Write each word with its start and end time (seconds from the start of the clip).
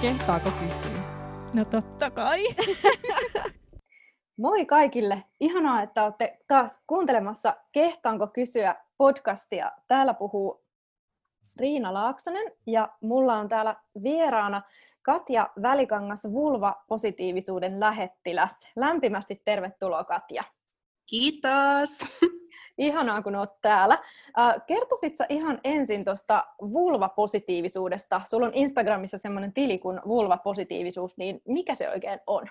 Kehtaako 0.00 0.50
kysyä? 0.50 1.00
No 1.54 1.64
totta 1.64 2.10
kai. 2.10 2.44
Moi 4.36 4.66
kaikille! 4.66 5.24
Ihanaa, 5.40 5.82
että 5.82 6.04
olette 6.04 6.38
taas 6.46 6.82
kuuntelemassa 6.86 7.56
Kehtaanko 7.72 8.26
kysyä 8.26 8.74
podcastia. 8.98 9.72
Täällä 9.88 10.14
puhuu 10.14 10.64
Riina 11.56 11.94
Laaksonen 11.94 12.52
ja 12.66 12.88
mulla 13.00 13.34
on 13.34 13.48
täällä 13.48 13.76
vieraana 14.02 14.62
Katja 15.02 15.50
Välikangas 15.62 16.24
Vulva-positiivisuuden 16.32 17.80
lähettiläs. 17.80 18.66
Lämpimästi 18.76 19.42
tervetuloa 19.44 20.04
Katja. 20.04 20.44
Kiitos! 21.06 21.98
Ihanaa, 22.78 23.22
kun 23.22 23.36
olet 23.36 23.60
täällä. 23.62 23.98
Kertoisit 24.66 25.16
sä 25.16 25.26
ihan 25.28 25.60
ensin 25.64 26.04
tuosta 26.04 26.44
vulvapositiivisuudesta? 26.60 28.20
Sulla 28.30 28.46
on 28.46 28.54
Instagramissa 28.54 29.18
semmoinen 29.18 29.52
tili 29.52 29.78
kuin 29.78 30.00
vulvapositiivisuus, 30.08 31.16
niin 31.16 31.42
mikä 31.48 31.74
se 31.74 31.90
oikein 31.90 32.20
on? 32.26 32.48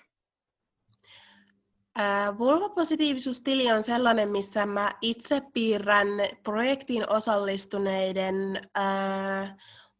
Vulvapositiivisuustili 2.37 3.71
on 3.71 3.83
sellainen, 3.83 4.29
missä 4.29 4.65
mä 4.65 4.91
itse 5.01 5.41
piirrän 5.53 6.07
projektiin 6.43 7.09
osallistuneiden 7.09 8.61
äh, 8.77 9.55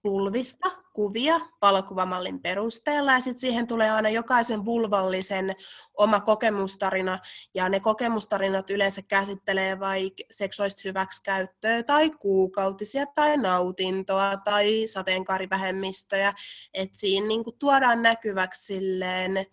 vulvista 0.09 0.71
kuvia 0.93 1.39
valokuvamallin 1.61 2.41
perusteella 2.41 3.11
ja 3.11 3.19
sitten 3.19 3.39
siihen 3.39 3.67
tulee 3.67 3.91
aina 3.91 4.09
jokaisen 4.09 4.65
vulvallisen 4.65 5.55
oma 5.97 6.19
kokemustarina 6.19 7.19
ja 7.53 7.69
ne 7.69 7.79
kokemustarinat 7.79 8.69
yleensä 8.69 9.01
käsittelee 9.01 9.79
vaikka 9.79 10.23
seksuaalista 10.31 10.81
hyväksikäyttöä 10.85 11.83
tai 11.83 12.09
kuukautisia 12.09 13.05
tai 13.05 13.37
nautintoa 13.37 14.37
tai 14.37 14.87
sateenkaarivähemmistöjä, 14.87 16.33
että 16.73 16.97
siinä 16.97 17.27
niinku 17.27 17.51
tuodaan 17.51 18.03
näkyväksi 18.03 18.65
silleen 18.65 19.45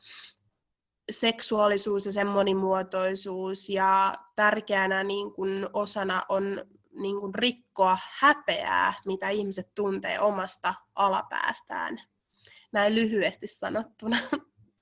seksuaalisuus 1.10 2.06
ja 2.06 2.12
sen 2.12 2.26
monimuotoisuus 2.26 3.68
ja 3.68 4.14
tärkeänä 4.36 5.04
niin 5.04 5.32
kun 5.32 5.70
osana 5.72 6.22
on 6.28 6.64
niin 6.94 7.20
kuin 7.20 7.34
rikkoa 7.34 7.98
häpeää, 8.18 8.94
mitä 9.06 9.28
ihmiset 9.28 9.70
tuntee 9.74 10.20
omasta 10.20 10.74
alapäästään. 10.94 12.00
Näin 12.72 12.94
lyhyesti 12.94 13.46
sanottuna. 13.46 14.16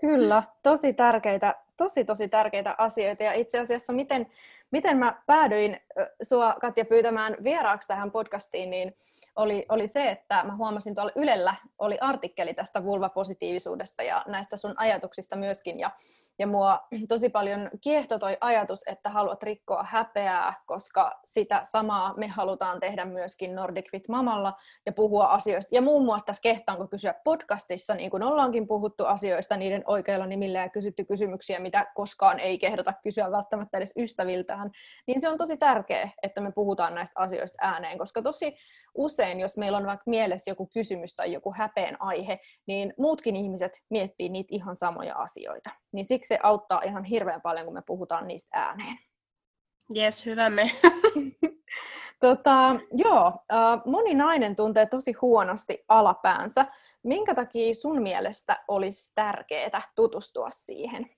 Kyllä, 0.00 0.42
tosi 0.62 0.92
tärkeitä, 0.92 1.54
tosi 1.76 2.04
tosi 2.04 2.28
tärkeitä 2.28 2.74
asioita. 2.78 3.22
Ja 3.22 3.32
itse 3.32 3.58
asiassa 3.58 3.92
miten, 3.92 4.26
miten 4.72 4.96
mä 4.96 5.22
päädyin 5.26 5.80
sua 6.22 6.54
Katja 6.60 6.84
pyytämään 6.84 7.36
vieraaksi 7.44 7.88
tähän 7.88 8.10
podcastiin, 8.10 8.70
niin 8.70 8.94
oli, 9.36 9.66
oli 9.68 9.86
se, 9.86 10.10
että 10.10 10.44
mä 10.44 10.56
huomasin 10.56 10.94
tuolla 10.94 11.12
Ylellä 11.16 11.54
oli 11.78 11.98
artikkeli 12.00 12.54
tästä 12.54 12.84
vulvapositiivisuudesta 12.84 14.02
ja 14.02 14.24
näistä 14.26 14.56
sun 14.56 14.74
ajatuksista 14.76 15.36
myöskin. 15.36 15.80
Ja, 15.80 15.90
ja 16.38 16.46
mua 16.46 16.80
tosi 17.08 17.28
paljon 17.28 17.70
kiehto 17.80 18.18
toi 18.18 18.36
ajatus, 18.40 18.84
että 18.88 19.10
haluat 19.10 19.42
rikkoa 19.42 19.84
häpeää, 19.88 20.54
koska 20.66 21.20
sitä 21.24 21.60
samaa 21.64 22.14
me 22.16 22.28
halutaan 22.28 22.80
tehdä 22.80 23.04
myöskin 23.04 23.54
Nordic 23.54 23.90
Fit 23.90 24.08
Mamalla 24.08 24.52
ja 24.86 24.92
puhua 24.92 25.24
asioista. 25.24 25.74
Ja 25.74 25.82
muun 25.82 26.04
muassa 26.04 26.26
tässä 26.26 26.42
Kehtaanko 26.42 26.86
kysyä 26.86 27.14
podcastissa, 27.24 27.94
niin 27.94 28.10
kuin 28.10 28.22
ollaankin 28.22 28.66
puhuttu 28.66 29.04
asioista 29.04 29.56
niiden 29.56 29.82
oikeilla 29.86 30.26
nimillä 30.26 30.58
ja 30.58 30.68
kysytty 30.68 31.04
kysymyksiä, 31.04 31.58
mitä 31.58 31.86
koskaan 31.94 32.40
ei 32.40 32.58
kehdata 32.58 32.92
kysyä 33.02 33.30
välttämättä 33.30 33.78
edes 33.78 33.92
ystäviltään, 34.66 34.70
niin 35.06 35.20
se 35.20 35.28
on 35.28 35.38
tosi 35.38 35.56
tärkeää, 35.56 36.10
että 36.22 36.40
me 36.40 36.52
puhutaan 36.52 36.94
näistä 36.94 37.20
asioista 37.20 37.58
ääneen, 37.60 37.98
koska 37.98 38.22
tosi 38.22 38.56
usein, 38.94 39.40
jos 39.40 39.56
meillä 39.56 39.78
on 39.78 39.86
vaikka 39.86 40.10
mielessä 40.10 40.50
joku 40.50 40.66
kysymys 40.66 41.14
tai 41.16 41.32
joku 41.32 41.54
häpeen 41.56 42.02
aihe, 42.02 42.38
niin 42.66 42.94
muutkin 42.98 43.36
ihmiset 43.36 43.72
miettii 43.90 44.28
niitä 44.28 44.54
ihan 44.54 44.76
samoja 44.76 45.14
asioita. 45.14 45.70
Niin 45.92 46.04
siksi 46.04 46.28
se 46.28 46.38
auttaa 46.42 46.80
ihan 46.84 47.04
hirveän 47.04 47.42
paljon, 47.42 47.66
kun 47.66 47.74
me 47.74 47.82
puhutaan 47.86 48.28
niistä 48.28 48.58
ääneen. 48.58 48.98
Jes, 49.94 50.26
hyvä 50.26 50.50
me. 50.50 50.70
tota, 52.26 52.76
joo, 52.92 53.32
moni 53.84 54.14
nainen 54.14 54.56
tuntee 54.56 54.86
tosi 54.86 55.12
huonosti 55.12 55.84
alapäänsä. 55.88 56.66
Minkä 57.02 57.34
takia 57.34 57.74
sun 57.74 58.02
mielestä 58.02 58.64
olisi 58.68 59.12
tärkeää 59.14 59.82
tutustua 59.96 60.50
siihen? 60.50 61.10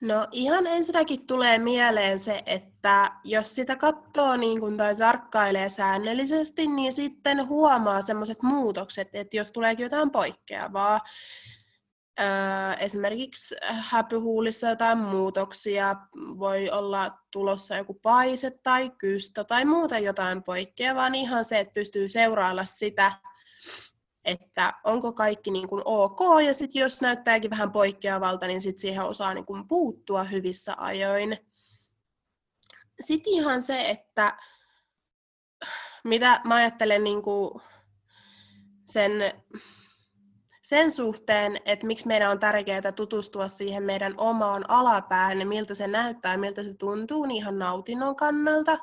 No 0.00 0.28
ihan 0.32 0.66
ensinnäkin 0.66 1.26
tulee 1.26 1.58
mieleen 1.58 2.18
se, 2.18 2.42
että 2.46 3.12
jos 3.24 3.54
sitä 3.54 3.76
katsoo 3.76 4.36
niin 4.36 4.60
kuin 4.60 4.76
tai 4.76 4.96
tarkkailee 4.96 5.68
säännöllisesti, 5.68 6.66
niin 6.66 6.92
sitten 6.92 7.48
huomaa 7.48 8.02
semmoiset 8.02 8.42
muutokset, 8.42 9.08
että 9.12 9.36
jos 9.36 9.52
tulee 9.52 9.74
jotain 9.78 10.10
poikkeavaa, 10.10 11.00
öö, 12.20 12.26
esimerkiksi 12.78 13.54
häpyhuulissa 13.70 14.68
jotain 14.68 14.98
muutoksia, 14.98 15.96
voi 16.16 16.70
olla 16.70 17.18
tulossa 17.30 17.76
joku 17.76 17.94
paise 17.94 18.50
tai 18.50 18.90
kystä 18.98 19.44
tai 19.44 19.64
muuta 19.64 19.98
jotain 19.98 20.42
poikkeavaa, 20.42 21.10
niin 21.10 21.22
ihan 21.24 21.44
se, 21.44 21.60
että 21.60 21.74
pystyy 21.74 22.08
seurailla 22.08 22.64
sitä 22.64 23.12
että 24.24 24.74
onko 24.84 25.12
kaikki 25.12 25.50
niin 25.50 25.68
kuin 25.68 25.82
ok, 25.84 26.20
ja 26.46 26.54
sitten 26.54 26.80
jos 26.80 27.00
näyttääkin 27.00 27.50
vähän 27.50 27.72
poikkeavalta, 27.72 28.46
niin 28.46 28.60
sitten 28.60 28.80
siihen 28.80 29.02
osaa 29.02 29.34
niin 29.34 29.46
kuin 29.46 29.68
puuttua 29.68 30.24
hyvissä 30.24 30.74
ajoin. 30.78 31.38
Sitten 33.00 33.32
ihan 33.32 33.62
se, 33.62 33.90
että 33.90 34.38
mitä 36.04 36.40
mä 36.44 36.54
ajattelen 36.54 37.04
niin 37.04 37.22
kuin 37.22 37.62
sen, 38.86 39.12
sen 40.62 40.90
suhteen, 40.92 41.60
että 41.64 41.86
miksi 41.86 42.06
meidän 42.06 42.30
on 42.30 42.38
tärkeää 42.38 42.92
tutustua 42.92 43.48
siihen 43.48 43.82
meidän 43.82 44.14
omaan 44.16 44.70
alapäähän 44.70 45.40
ja 45.40 45.46
miltä 45.46 45.74
se 45.74 45.86
näyttää 45.86 46.32
ja 46.32 46.38
miltä 46.38 46.62
se 46.62 46.74
tuntuu, 46.74 47.26
niin 47.26 47.36
ihan 47.36 47.58
nautinnon 47.58 48.16
kannalta 48.16 48.78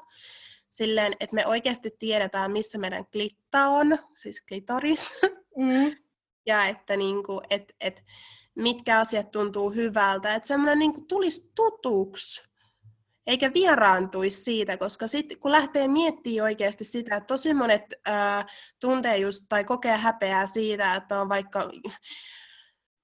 silleen, 0.78 1.14
että 1.20 1.36
me 1.36 1.46
oikeasti 1.46 1.92
tiedetään, 2.00 2.52
missä 2.52 2.78
meidän 2.78 3.06
klitta 3.06 3.68
on, 3.68 3.98
siis 4.16 4.42
klitoris, 4.48 5.20
mm. 5.58 5.96
ja 6.50 6.66
että 6.66 6.98
niinku, 6.98 7.42
et, 7.50 7.76
et, 7.80 8.04
mitkä 8.56 9.00
asiat 9.00 9.32
tuntuu 9.32 9.70
hyvältä, 9.70 10.36
että 10.36 10.48
semmoinen 10.48 10.80
niinku 10.80 11.02
tulisi 11.02 11.52
tutuksi, 11.56 12.44
eikä 13.28 13.54
vieraantuisi 13.54 14.44
siitä, 14.44 14.78
koska 14.78 15.08
sit, 15.08 15.26
kun 15.40 15.52
lähtee 15.52 15.88
miettimään 15.88 16.44
oikeasti 16.44 16.84
sitä, 16.84 17.16
että 17.16 17.28
tosi 17.28 17.54
monet 17.54 17.84
ää, 18.06 18.46
tuntee 18.80 19.18
just, 19.18 19.46
tai 19.50 19.64
kokee 19.64 19.98
häpeää 19.98 20.46
siitä, 20.46 20.96
että 20.96 21.22
on 21.22 21.30
vaikka 21.30 21.72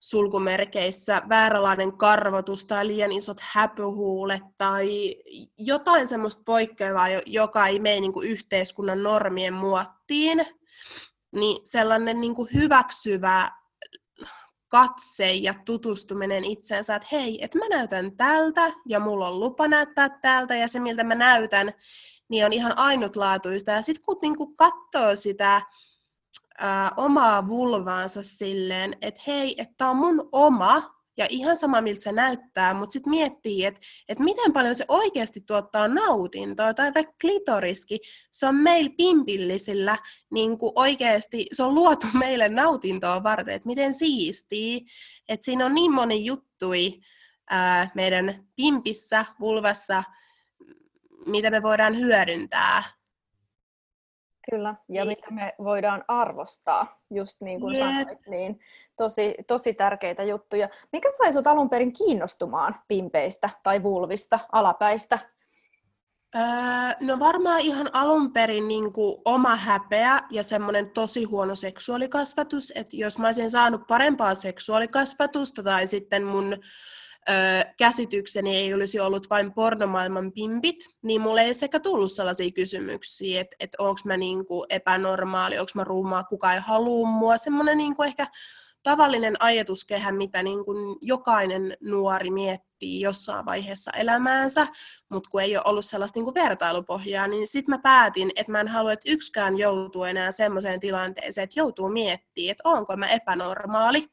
sulkumerkeissä 0.04 1.22
vääränlainen 1.30 1.98
karvotus 1.98 2.66
tai 2.66 2.88
liian 2.88 3.12
isot 3.12 3.38
häpyhuulet 3.42 4.44
tai 4.58 5.16
jotain 5.58 6.08
semmoista 6.08 6.42
poikkeavaa, 6.46 7.08
joka 7.26 7.68
ei 7.68 7.80
mene 7.80 8.00
niin 8.00 8.14
kuin 8.14 8.30
yhteiskunnan 8.30 9.04
normien 9.04 9.54
muottiin, 9.54 10.46
niin 11.36 11.62
sellainen 11.64 12.22
niin 12.22 12.36
kuin 12.36 12.50
hyväksyvä 12.54 13.52
katse 14.68 15.32
ja 15.32 15.54
tutustuminen 15.66 16.46
itseensä, 16.46 16.96
että 16.96 17.08
hei, 17.12 17.44
että 17.44 17.60
mä 17.60 17.66
näytän 17.70 18.18
tältä 18.18 18.74
ja 18.88 19.00
mulla 19.00 19.28
on 19.28 19.40
lupa 19.40 19.68
näyttää 19.68 20.10
tältä 20.22 20.56
ja 20.56 20.68
se 20.68 20.80
miltä 20.80 21.04
mä 21.04 21.16
näytän, 21.16 21.74
niin 22.30 22.46
on 22.46 22.54
ihan 22.54 22.78
ainutlaatuista. 22.78 23.72
Ja 23.72 23.82
sitten 23.82 24.06
kun 24.06 24.18
niin 24.22 24.38
kuin 24.38 24.56
katsoo 24.58 25.16
sitä 25.16 25.62
ää, 26.58 26.92
omaa 26.98 27.48
vulvaansa 27.48 28.24
silleen, 28.24 28.98
että 29.02 29.22
hei, 29.28 29.62
että 29.62 29.90
on 29.90 29.98
mun 29.98 30.30
oma, 30.32 30.94
ja 31.18 31.28
ihan 31.30 31.58
sama 31.58 31.82
miltä 31.82 32.02
se 32.02 32.12
näyttää, 32.12 32.74
mutta 32.74 32.94
sitten 32.94 33.10
miettii, 33.10 33.66
että, 33.66 33.80
että 34.10 34.24
miten 34.24 34.54
paljon 34.54 34.76
se 34.76 34.86
oikeasti 34.88 35.42
tuottaa 35.42 35.88
nautintoa, 35.88 36.74
tai 36.74 36.92
vaikka 36.96 37.14
klitoriski, 37.22 38.00
se 38.32 38.48
on 38.48 38.56
meillä 38.56 38.92
pimpillisillä 38.98 39.98
niin 40.32 40.58
oikeasti, 40.76 41.48
se 41.52 41.64
on 41.64 41.76
luotu 41.76 42.08
meille 42.20 42.50
nautintoa 42.50 43.24
varten, 43.24 43.56
että 43.56 43.68
miten 43.68 43.94
siistii, 43.94 44.86
että 45.30 45.46
siinä 45.46 45.66
on 45.66 45.76
niin 45.76 45.92
moni 45.94 46.26
juttui 46.26 47.00
ää, 47.50 47.92
meidän 47.96 48.48
pimpissä, 48.56 49.26
vulvassa, 49.40 50.04
mitä 51.26 51.52
me 51.52 51.62
voidaan 51.62 51.98
hyödyntää 51.98 52.84
Kyllä, 54.52 54.76
ja 54.90 55.06
niin. 55.06 55.18
mitä 55.18 55.32
me 55.32 55.54
voidaan 55.64 56.04
arvostaa, 56.08 57.00
just 57.10 57.42
niin 57.42 57.60
kuin 57.60 57.76
yep. 57.76 57.86
sanoit, 57.86 58.28
niin 58.28 58.60
tosi, 58.98 59.36
tosi 59.48 59.74
tärkeitä 59.74 60.24
juttuja. 60.24 60.70
Mikä 60.92 61.10
sai 61.18 61.32
sinut 61.32 61.48
alun 61.48 61.70
perin 61.70 61.94
kiinnostumaan 61.94 62.76
pimpeistä 62.88 63.50
tai 63.64 63.84
vulvista, 63.84 64.40
alapäistä? 64.52 65.20
Öö, 66.36 66.42
no 67.00 67.20
varmaan 67.20 67.62
ihan 67.62 67.90
alun 67.94 68.34
perin 68.34 68.68
niin 68.68 68.94
kuin 68.94 69.22
oma 69.26 69.56
häpeä 69.56 70.22
ja 70.30 70.44
semmoinen 70.44 70.90
tosi 70.90 71.24
huono 71.24 71.56
seksuaalikasvatus, 71.56 72.72
että 72.76 72.96
jos 72.98 73.20
mä 73.20 73.28
olisin 73.28 73.52
saanut 73.52 73.88
parempaa 73.88 74.36
seksuaalikasvatusta 74.36 75.64
tai 75.64 75.88
sitten 75.88 76.24
mun 76.24 76.58
käsitykseni 77.78 78.58
ei 78.58 78.74
olisi 78.74 79.00
ollut 79.00 79.30
vain 79.30 79.54
pornomaailman 79.54 80.32
pimpit, 80.32 80.76
niin 81.04 81.22
mulle 81.22 81.42
ei 81.42 81.54
sekä 81.54 81.80
tullut 81.80 82.12
sellaisia 82.12 82.52
kysymyksiä, 82.52 83.42
että, 83.42 83.56
että 83.60 83.76
onko 83.80 84.00
mä 84.06 84.18
niinku 84.18 84.66
epänormaali, 84.70 85.60
onko 85.60 85.72
mä 85.76 85.84
ruumaa, 85.84 86.24
kuka 86.24 86.54
ei 86.54 86.60
halua 86.60 87.08
mua. 87.08 87.38
Semmoinen 87.38 87.78
niinku 87.78 88.04
ehkä 88.04 88.28
tavallinen 88.84 89.42
ajatuskehä, 89.42 90.12
mitä 90.12 90.44
niin 90.44 90.66
kuin 90.66 90.98
jokainen 91.02 91.78
nuori 91.82 92.30
miettii 92.30 93.02
jossain 93.02 93.46
vaiheessa 93.46 93.92
elämäänsä, 93.92 94.68
mutta 95.10 95.30
kun 95.30 95.42
ei 95.42 95.58
ole 95.58 95.64
ollut 95.66 95.86
sellaista 95.86 96.18
niin 96.18 96.24
kuin 96.24 96.36
vertailupohjaa, 96.36 97.28
niin 97.28 97.48
sitten 97.48 97.76
mä 97.76 97.80
päätin, 97.80 98.32
että 98.36 98.52
mä 98.52 98.60
en 98.60 98.68
halua, 98.68 98.94
että 98.94 99.12
yksikään 99.12 99.58
joutuu 99.58 100.04
enää 100.04 100.32
semmoiseen 100.32 100.80
tilanteeseen, 100.80 101.44
että 101.44 101.60
joutuu 101.60 101.90
miettimään, 101.90 102.52
että 102.52 102.64
onko 102.66 102.98
mä 102.98 103.08
epänormaali, 103.08 104.08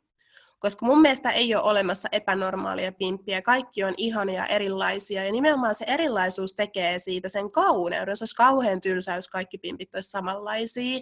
koska 0.60 0.86
mun 0.86 1.00
mielestä 1.00 1.30
ei 1.30 1.54
ole 1.54 1.62
olemassa 1.62 2.08
epänormaalia 2.12 2.92
pimppiä, 2.92 3.42
kaikki 3.42 3.84
on 3.84 3.94
ihania 3.96 4.46
erilaisia, 4.46 5.24
ja 5.24 5.32
nimenomaan 5.32 5.74
se 5.74 5.84
erilaisuus 5.88 6.54
tekee 6.54 6.98
siitä 6.98 7.28
sen 7.28 7.50
kauneuden, 7.50 8.16
se 8.16 8.22
olisi 8.22 8.36
kauhean 8.36 8.80
tylsä, 8.80 9.14
jos 9.14 9.28
kaikki 9.28 9.58
pimpit 9.58 9.94
olisi 9.94 10.10
samanlaisia, 10.10 11.00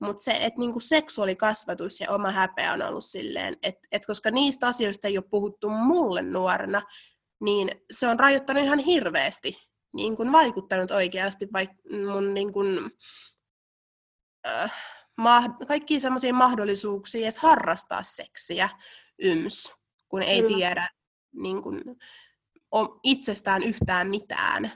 mutta 0.00 0.22
se, 0.22 0.32
että 0.32 0.60
niinku 0.60 0.80
seksuaalikasvatus 0.80 2.00
ja 2.00 2.10
oma 2.10 2.30
häpeä 2.30 2.72
on 2.72 2.82
ollut 2.82 3.04
silleen, 3.04 3.56
että 3.62 3.88
et 3.92 4.06
koska 4.06 4.30
niistä 4.30 4.66
asioista 4.66 5.08
ei 5.08 5.18
ole 5.18 5.24
puhuttu 5.30 5.68
mulle 5.68 6.22
nuorena, 6.22 6.82
niin 7.40 7.70
se 7.90 8.08
on 8.08 8.20
rajoittanut 8.20 8.64
ihan 8.64 8.78
hirveästi, 8.78 9.58
niin 9.92 10.16
kun 10.16 10.32
vaikuttanut 10.32 10.90
oikeasti 10.90 11.48
vaikka 11.52 11.76
mun 12.06 12.34
niin 12.34 12.52
kun, 12.52 12.90
äh, 14.48 14.95
ma- 15.16 15.56
kaikkiin 15.66 16.00
sellaisiin 16.00 16.34
mahdollisuuksiin 16.34 17.24
edes 17.24 17.38
harrastaa 17.38 18.02
seksiä 18.02 18.68
yms, 19.18 19.74
kun 20.08 20.22
ei 20.22 20.42
Kyllä. 20.42 20.56
tiedä 20.56 20.90
niin 21.32 21.62
kun, 21.62 21.96
itsestään 23.02 23.62
yhtään 23.62 24.08
mitään. 24.08 24.72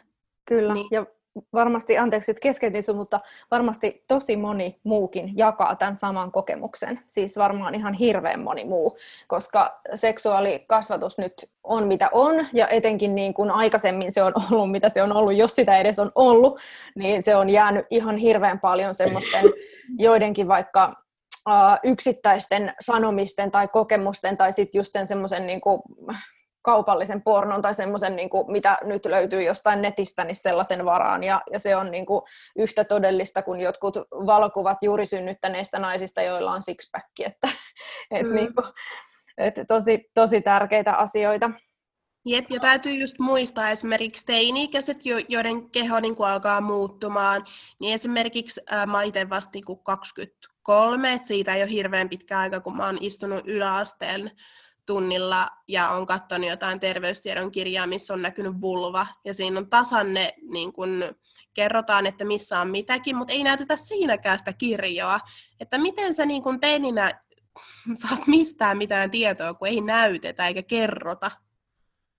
Kyllä, 0.48 0.74
niin. 0.74 0.86
ja 0.90 1.06
varmasti, 1.52 1.98
anteeksi, 1.98 2.30
että 2.30 2.40
keskeytin 2.40 2.82
sun, 2.82 2.96
mutta 2.96 3.20
varmasti 3.50 4.04
tosi 4.08 4.36
moni 4.36 4.80
muukin 4.84 5.32
jakaa 5.36 5.74
tämän 5.74 5.96
saman 5.96 6.32
kokemuksen. 6.32 7.00
Siis 7.06 7.38
varmaan 7.38 7.74
ihan 7.74 7.94
hirveän 7.94 8.40
moni 8.40 8.64
muu, 8.64 8.96
koska 9.26 9.80
seksuaalikasvatus 9.94 11.18
nyt 11.18 11.50
on 11.64 11.86
mitä 11.86 12.08
on, 12.12 12.46
ja 12.52 12.68
etenkin 12.68 13.14
niin 13.14 13.34
kuin 13.34 13.50
aikaisemmin 13.50 14.12
se 14.12 14.22
on 14.22 14.32
ollut, 14.50 14.70
mitä 14.70 14.88
se 14.88 15.02
on 15.02 15.12
ollut, 15.12 15.36
jos 15.36 15.54
sitä 15.54 15.76
edes 15.76 15.98
on 15.98 16.12
ollut, 16.14 16.60
niin 16.94 17.22
se 17.22 17.36
on 17.36 17.50
jäänyt 17.50 17.86
ihan 17.90 18.16
hirveän 18.16 18.60
paljon 18.60 18.94
semmoisten 18.94 19.44
joidenkin 19.98 20.48
vaikka 20.48 20.94
yksittäisten 21.82 22.74
sanomisten 22.80 23.50
tai 23.50 23.68
kokemusten 23.68 24.36
tai 24.36 24.52
sitten 24.52 24.78
just 24.78 24.92
sen 24.92 25.06
semmoisen 25.06 25.46
niin 25.46 25.60
kuin, 25.60 25.82
kaupallisen 26.62 27.22
pornon 27.22 27.62
tai 27.62 27.74
semmoisen, 27.74 28.16
niin 28.16 28.30
mitä 28.48 28.78
nyt 28.82 29.06
löytyy 29.06 29.42
jostain 29.42 29.82
netistä, 29.82 30.24
niin 30.24 30.34
sellaisen 30.34 30.84
varaan. 30.84 31.24
Ja, 31.24 31.42
ja 31.52 31.58
se 31.58 31.76
on 31.76 31.90
niin 31.90 32.06
kuin, 32.06 32.22
yhtä 32.58 32.84
todellista 32.84 33.42
kuin 33.42 33.60
jotkut 33.60 33.96
valokuvat 34.10 34.82
juuri 34.82 35.06
synnyttäneistä 35.06 35.78
naisista, 35.78 36.22
joilla 36.22 36.52
on 36.52 36.62
sixpack. 36.62 37.06
Että, 37.24 37.48
et 38.10 38.26
mm. 38.26 38.34
niin 38.34 38.54
kuin, 38.54 38.66
et 39.38 39.54
tosi, 39.68 40.10
tosi 40.14 40.40
tärkeitä 40.40 40.94
asioita. 40.94 41.50
Jep, 42.26 42.50
ja 42.50 42.60
täytyy 42.60 42.92
just 42.92 43.18
muistaa 43.18 43.70
esimerkiksi 43.70 44.26
teini-ikäiset, 44.26 44.98
joiden 45.28 45.70
keho 45.70 46.00
niin 46.00 46.16
kuin 46.16 46.28
alkaa 46.28 46.60
muuttumaan, 46.60 47.44
niin 47.80 47.94
esimerkiksi 47.94 48.60
ää, 48.70 48.86
mä 48.86 49.02
itse 49.02 49.30
vasta 49.30 49.50
niin 49.54 49.64
23, 49.82 51.12
että 51.12 51.26
siitä 51.26 51.54
ei 51.54 51.62
ole 51.62 51.70
hirveän 51.70 52.08
pitkä 52.08 52.38
aika, 52.38 52.60
kun 52.60 52.76
mä 52.76 52.86
oon 52.86 52.98
istunut 53.00 53.48
yläasteen 53.48 54.30
tunnilla 54.90 55.48
ja 55.68 55.88
on 55.88 56.06
katsonut 56.06 56.50
jotain 56.50 56.80
terveystiedon 56.80 57.52
kirjaa, 57.52 57.86
missä 57.86 58.14
on 58.14 58.22
näkynyt 58.22 58.60
vulva. 58.60 59.06
Ja 59.24 59.34
siinä 59.34 59.58
on 59.58 59.70
tasanne, 59.70 60.34
niin 60.52 60.72
kun 60.72 61.14
kerrotaan, 61.54 62.06
että 62.06 62.24
missä 62.24 62.60
on 62.60 62.70
mitäkin, 62.70 63.16
mutta 63.16 63.32
ei 63.32 63.42
näytetä 63.42 63.76
siinäkään 63.76 64.38
sitä 64.38 64.52
kirjoa. 64.52 65.20
Että 65.60 65.78
miten 65.78 66.14
sä 66.14 66.26
niin 66.26 66.42
kun 66.42 66.60
teininä 66.60 67.20
saat 67.94 68.26
mistään 68.26 68.78
mitään 68.78 69.10
tietoa, 69.10 69.54
kun 69.54 69.68
ei 69.68 69.80
näytetä 69.80 70.46
eikä 70.46 70.62
kerrota. 70.62 71.30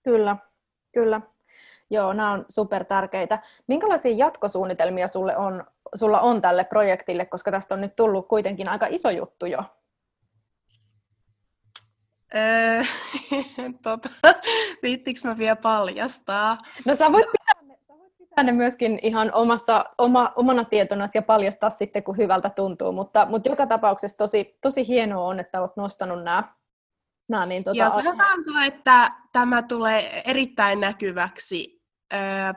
Kyllä, 0.02 0.36
kyllä. 0.92 1.20
Joo, 1.90 2.12
nämä 2.12 2.32
on 2.32 2.44
super 2.48 2.84
tärkeitä. 2.84 3.38
Minkälaisia 3.66 4.16
jatkosuunnitelmia 4.16 5.06
sulle 5.06 5.36
on, 5.36 5.64
sulla 5.94 6.20
on 6.20 6.40
tälle 6.40 6.64
projektille, 6.64 7.26
koska 7.26 7.50
tästä 7.50 7.74
on 7.74 7.80
nyt 7.80 7.96
tullut 7.96 8.28
kuitenkin 8.28 8.68
aika 8.68 8.86
iso 8.90 9.10
juttu 9.10 9.46
jo? 9.46 9.62
Öö, 12.34 12.82
tota, 13.82 14.08
viittikö 14.82 15.20
mä 15.24 15.38
vielä 15.38 15.56
paljastaa? 15.56 16.58
No 16.86 16.94
sä 16.94 17.12
voit 17.12 17.26
pitää 17.32 17.62
ne, 17.62 17.78
sä 17.86 17.98
voit 17.98 18.18
pitää 18.18 18.44
ne 18.44 18.52
myöskin 18.52 18.98
ihan 19.02 19.34
omassa, 19.34 19.84
oma, 19.98 20.32
omana 20.36 20.64
tietona 20.64 21.06
ja 21.14 21.22
paljastaa 21.22 21.70
sitten, 21.70 22.02
kun 22.02 22.16
hyvältä 22.16 22.50
tuntuu, 22.50 22.92
mutta, 22.92 23.26
mutta 23.26 23.48
joka 23.48 23.66
tapauksessa 23.66 24.18
tosi, 24.18 24.58
tosi 24.60 24.88
hienoa 24.88 25.26
on, 25.26 25.40
että 25.40 25.60
olet 25.60 25.76
nostanut 25.76 26.24
nämä 26.24 26.42
Nämä, 27.28 27.46
niin 27.46 27.64
tota... 27.64 27.78
Ja 27.78 27.90
sanotaanko, 27.90 28.50
että 28.66 29.10
tämä 29.32 29.62
tulee 29.62 30.22
erittäin 30.24 30.80
näkyväksi 30.80 31.82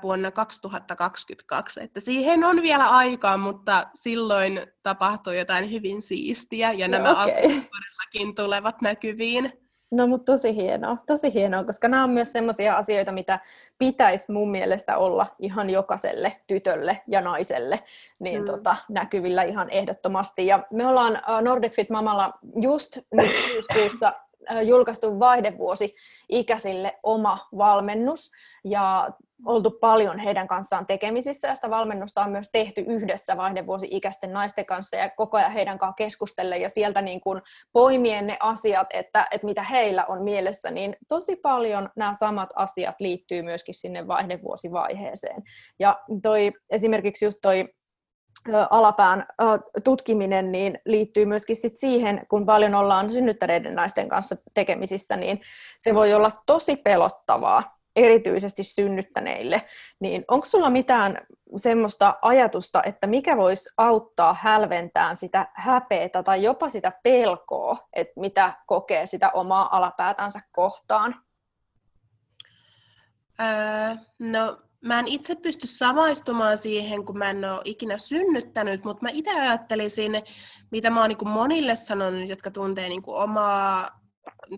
vuonna 0.04 0.32
2022. 0.32 1.84
Että 1.84 2.00
siihen 2.00 2.44
on 2.44 2.62
vielä 2.62 2.90
aikaa, 2.90 3.38
mutta 3.38 3.88
silloin 3.94 4.68
tapahtuu 4.84 5.34
jotain 5.34 5.72
hyvin 5.72 6.02
siistiä 6.02 6.72
ja 6.72 6.88
no, 6.88 6.92
nämä 6.92 7.12
okay. 7.12 7.24
asiat 7.24 7.42
todellakin 7.42 8.36
tulevat 8.36 8.82
näkyviin. 8.82 9.65
No 9.92 10.08
mutta 10.08 10.32
tosi 10.32 10.56
hienoa, 10.56 10.98
tosi 11.08 11.34
hienoa, 11.34 11.64
koska 11.64 11.88
nämä 11.88 12.04
on 12.04 12.10
myös 12.10 12.32
sellaisia 12.32 12.78
asioita, 12.78 13.12
mitä 13.12 13.40
pitäisi 13.78 14.32
mun 14.32 14.52
mielestä 14.52 14.98
olla 14.98 15.28
ihan 15.40 15.70
jokaiselle 15.70 16.36
tytölle 16.48 17.02
ja 17.08 17.22
naiselle 17.22 17.80
niin 18.20 18.40
mm. 18.40 18.46
tota, 18.46 18.76
näkyvillä 18.90 19.44
ihan 19.44 19.70
ehdottomasti. 19.70 20.48
Ja 20.48 20.68
me 20.72 20.88
ollaan 20.88 21.22
Nordic 21.42 21.76
Fit 21.76 21.90
Mamalla 21.90 22.34
just 22.62 22.98
nyt 23.12 23.32
syyskuussa 23.52 24.14
julkaistu 24.64 25.20
vaihdevuosi 25.20 25.96
ikäisille 26.30 27.00
oma 27.04 27.38
valmennus 27.58 28.32
ja 28.64 29.10
oltu 29.46 29.72
paljon 29.72 30.20
heidän 30.20 30.48
kanssaan 30.48 30.86
tekemisissä 30.86 31.48
ja 31.48 31.56
sitä 31.56 31.70
valmennusta 31.70 32.24
on 32.24 32.32
myös 32.32 32.50
tehty 32.52 32.82
yhdessä 32.88 33.38
vaihdevuosi-ikäisten 33.38 34.34
naisten 34.34 34.66
kanssa 34.66 34.96
ja 34.96 35.10
koko 35.10 35.38
ajan 35.38 35.52
heidän 35.52 35.78
kanssaan 35.78 35.96
keskustellen 35.96 36.62
ja 36.62 36.70
sieltä 36.70 37.02
niin 37.02 37.22
kuin 37.22 37.42
poimien 37.74 38.28
ne 38.28 38.38
asiat, 38.40 38.88
että, 38.94 39.28
että 39.32 39.48
mitä 39.48 39.64
heillä 39.64 40.06
on 40.06 40.24
mielessä, 40.24 40.72
niin 40.72 40.96
tosi 41.08 41.36
paljon 41.36 41.90
nämä 41.96 42.14
samat 42.14 42.50
asiat 42.56 42.96
liittyy 43.00 43.42
myöskin 43.42 43.76
sinne 43.76 44.08
vaihdevuosivaiheeseen. 44.08 45.44
Ja 45.80 46.00
toi, 46.24 46.52
esimerkiksi 46.70 47.26
just 47.26 47.40
toi 47.42 47.68
alapään 48.70 49.26
tutkiminen 49.84 50.52
niin 50.52 50.80
liittyy 50.86 51.26
myöskin 51.26 51.56
sit 51.56 51.78
siihen, 51.78 52.26
kun 52.30 52.46
paljon 52.46 52.76
ollaan 52.76 53.14
synnyttäneiden 53.14 53.76
naisten 53.76 54.10
kanssa 54.10 54.36
tekemisissä, 54.54 55.16
niin 55.16 55.42
se 55.78 55.96
voi 55.96 56.14
olla 56.14 56.32
tosi 56.46 56.76
pelottavaa, 56.76 57.75
erityisesti 57.96 58.64
synnyttäneille. 58.64 59.62
Niin 60.00 60.26
onko 60.28 60.46
sulla 60.46 60.70
mitään 60.70 61.18
semmoista 61.58 62.16
ajatusta, 62.22 62.84
että 62.84 63.08
mikä 63.08 63.38
voisi 63.38 63.70
auttaa 63.78 64.38
hälventämään 64.42 65.16
sitä 65.16 65.48
häpeätä 65.54 66.24
tai 66.24 66.44
jopa 66.44 66.70
sitä 66.70 66.92
pelkoa, 67.04 67.78
että 67.94 68.14
mitä 68.20 68.54
kokee 68.66 69.06
sitä 69.06 69.30
omaa 69.30 69.78
alapäätänsä 69.78 70.40
kohtaan? 70.52 71.16
Öö, 73.42 73.96
no 74.20 74.58
mä 74.82 75.00
en 75.00 75.08
itse 75.08 75.36
pysty 75.36 75.68
samaistumaan 75.68 76.58
siihen, 76.58 77.06
kun 77.06 77.18
mä 77.18 77.30
en 77.30 77.46
ole 77.46 77.62
ikinä 77.64 77.98
synnyttänyt, 77.98 78.84
mutta 78.84 79.04
mä 79.04 79.10
itse 79.10 79.42
ajattelisin, 79.42 80.12
mitä 80.72 80.90
mä 80.90 81.02
oon 81.02 81.10
niin 81.10 81.30
monille 81.30 81.76
sanonut, 81.76 82.30
jotka 82.30 82.52
tuntee 82.52 82.90
niin 82.90 83.04
omaa 83.06 84.00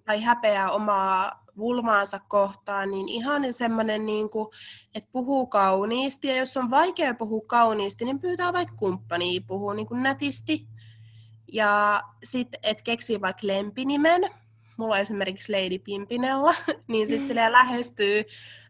tai 0.05 0.21
häpeää 0.23 0.71
omaa 0.71 1.46
vulmaansa 1.57 2.19
kohtaan, 2.27 2.91
niin 2.91 3.09
ihan 3.09 3.53
semmoinen, 3.53 4.05
niin 4.05 4.29
kuin, 4.29 4.47
että 4.95 5.09
puhuu 5.11 5.47
kauniisti, 5.47 6.27
ja 6.27 6.35
jos 6.35 6.57
on 6.57 6.71
vaikea 6.71 7.13
puhua 7.13 7.41
kauniisti, 7.47 8.05
niin 8.05 8.19
pyytää 8.19 8.53
vaikka 8.53 8.75
kumppania 8.75 9.41
puhua 9.47 9.73
niin 9.73 9.87
kuin 9.87 10.03
nätisti. 10.03 10.67
Ja 11.51 12.03
sitten, 12.23 12.59
että 12.63 12.83
keksii 12.83 13.21
vaikka 13.21 13.47
lempinimen, 13.47 14.29
mulla 14.77 14.95
on 14.95 15.01
esimerkiksi 15.01 15.51
Lady 15.51 15.79
Pimpinella, 15.79 16.53
niin 16.87 17.07
sitten 17.07 17.35
mm. 17.35 17.51
lähestyy 17.51 18.23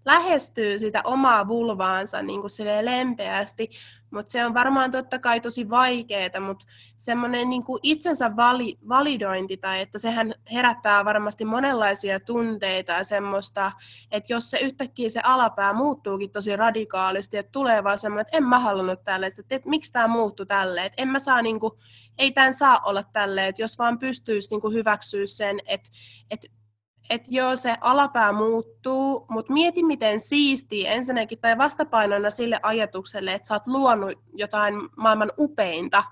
lähestyy 0.07 0.79
sitä 0.79 1.01
omaa 1.03 1.47
vulvaansa 1.47 2.21
niin 2.21 2.41
kuin 2.41 2.51
lempeästi, 2.81 3.69
mutta 4.11 4.31
se 4.31 4.45
on 4.45 4.53
varmaan 4.53 4.91
totta 4.91 5.19
kai 5.19 5.41
tosi 5.41 5.69
vaikeaa, 5.69 6.39
mutta 6.39 6.65
semmoinen 6.97 7.49
niin 7.49 7.63
itsensä 7.83 8.35
vali, 8.35 8.77
validointi 8.89 9.57
tai 9.57 9.81
että 9.81 9.99
sehän 9.99 10.33
herättää 10.53 11.05
varmasti 11.05 11.45
monenlaisia 11.45 12.19
tunteita 12.19 12.91
ja 12.91 13.03
semmoista, 13.03 13.71
että 14.11 14.33
jos 14.33 14.49
se 14.49 14.59
yhtäkkiä 14.59 15.09
se 15.09 15.19
alapää 15.23 15.73
muuttuukin 15.73 16.31
tosi 16.31 16.55
radikaalisti, 16.55 17.37
että 17.37 17.51
tulee 17.51 17.83
vaan 17.83 17.97
semmoinen, 17.97 18.21
että 18.21 18.37
en 18.37 18.43
mä 18.43 18.59
halunnut 18.59 19.03
tällaista, 19.03 19.41
että, 19.49 19.69
miksi 19.69 19.93
tämä 19.93 20.07
muuttui 20.07 20.45
tälleen, 20.45 20.85
että 20.85 21.01
en 21.01 21.07
mä 21.07 21.19
saa 21.19 21.41
niin 21.41 21.59
kuin, 21.59 21.73
ei 22.17 22.31
tämän 22.31 22.53
saa 22.53 22.79
olla 22.85 23.03
tälleen, 23.03 23.47
että 23.47 23.61
jos 23.61 23.77
vaan 23.77 23.99
pystyisi 23.99 24.55
niin 24.55 24.73
hyväksyä 24.73 25.27
sen, 25.27 25.59
että, 25.65 25.89
että 26.31 26.47
että 27.09 27.27
joo, 27.31 27.55
se 27.55 27.77
alapää 27.81 28.31
muuttuu, 28.31 29.25
mutta 29.29 29.53
mieti 29.53 29.83
miten 29.83 30.19
siistiä 30.19 30.91
ensinnäkin 30.91 31.39
tai 31.39 31.57
vastapainona 31.57 32.29
sille 32.29 32.59
ajatukselle, 32.63 33.33
että 33.33 33.47
sä 33.47 33.53
oot 33.53 33.67
luonut 33.67 34.23
jotain 34.33 34.75
maailman 34.97 35.31
upeinta 35.39 36.03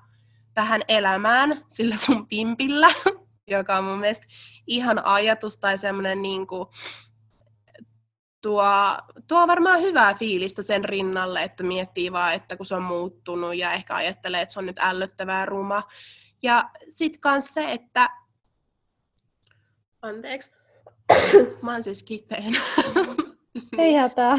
tähän 0.54 0.82
elämään 0.88 1.66
sillä 1.68 1.98
sun 1.98 2.28
pimpillä, 2.28 2.88
joka 3.48 3.78
on 3.78 3.84
mun 3.84 4.00
mielestä 4.00 4.26
ihan 4.68 5.06
ajatus 5.06 5.58
tai 5.58 5.78
semmoinen 5.78 6.22
niin 6.22 6.48
kuin, 6.48 6.68
tuo, 8.42 8.64
tuo 9.28 9.48
varmaan 9.48 9.82
hyvää 9.82 10.14
fiilistä 10.14 10.64
sen 10.64 10.86
rinnalle, 10.86 11.44
että 11.44 11.64
miettii 11.64 12.12
vaan, 12.12 12.34
että 12.34 12.58
kun 12.58 12.66
se 12.66 12.76
on 12.76 12.84
muuttunut 12.84 13.56
ja 13.56 13.74
ehkä 13.74 13.96
ajattelee, 13.96 14.42
että 14.42 14.54
se 14.54 14.60
on 14.60 14.66
nyt 14.66 14.80
ällöttävää 14.80 15.46
ruma. 15.46 15.84
Ja 16.42 16.70
sitten 16.90 17.32
myös 17.32 17.54
se, 17.54 17.72
että 17.72 18.10
anteeksi, 20.02 20.52
mä 21.62 21.72
oon 21.74 21.84
siis 21.84 22.04
kipeän. 22.04 22.54
Ei 23.78 23.94
hätää. 23.94 24.38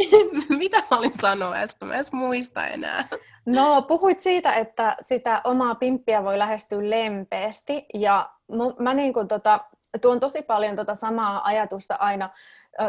Mitä 0.58 0.78
mä 0.90 0.98
olin 0.98 1.14
sanoa 1.20 1.54
äsken? 1.54 1.88
Mä 1.88 1.94
en 1.94 2.04
muista 2.12 2.66
enää. 2.66 3.08
No, 3.46 3.82
puhuit 3.82 4.20
siitä, 4.20 4.52
että 4.52 4.96
sitä 5.00 5.40
omaa 5.44 5.74
pimppiä 5.74 6.24
voi 6.24 6.38
lähestyä 6.38 6.90
lempeästi, 6.90 7.86
ja 7.94 8.30
mä 8.78 8.94
niin 8.94 9.12
kuin 9.12 9.28
tota, 9.28 9.60
tuon 10.00 10.20
tosi 10.20 10.42
paljon 10.42 10.76
tota 10.76 10.94
samaa 10.94 11.46
ajatusta 11.46 11.94
aina 11.94 12.30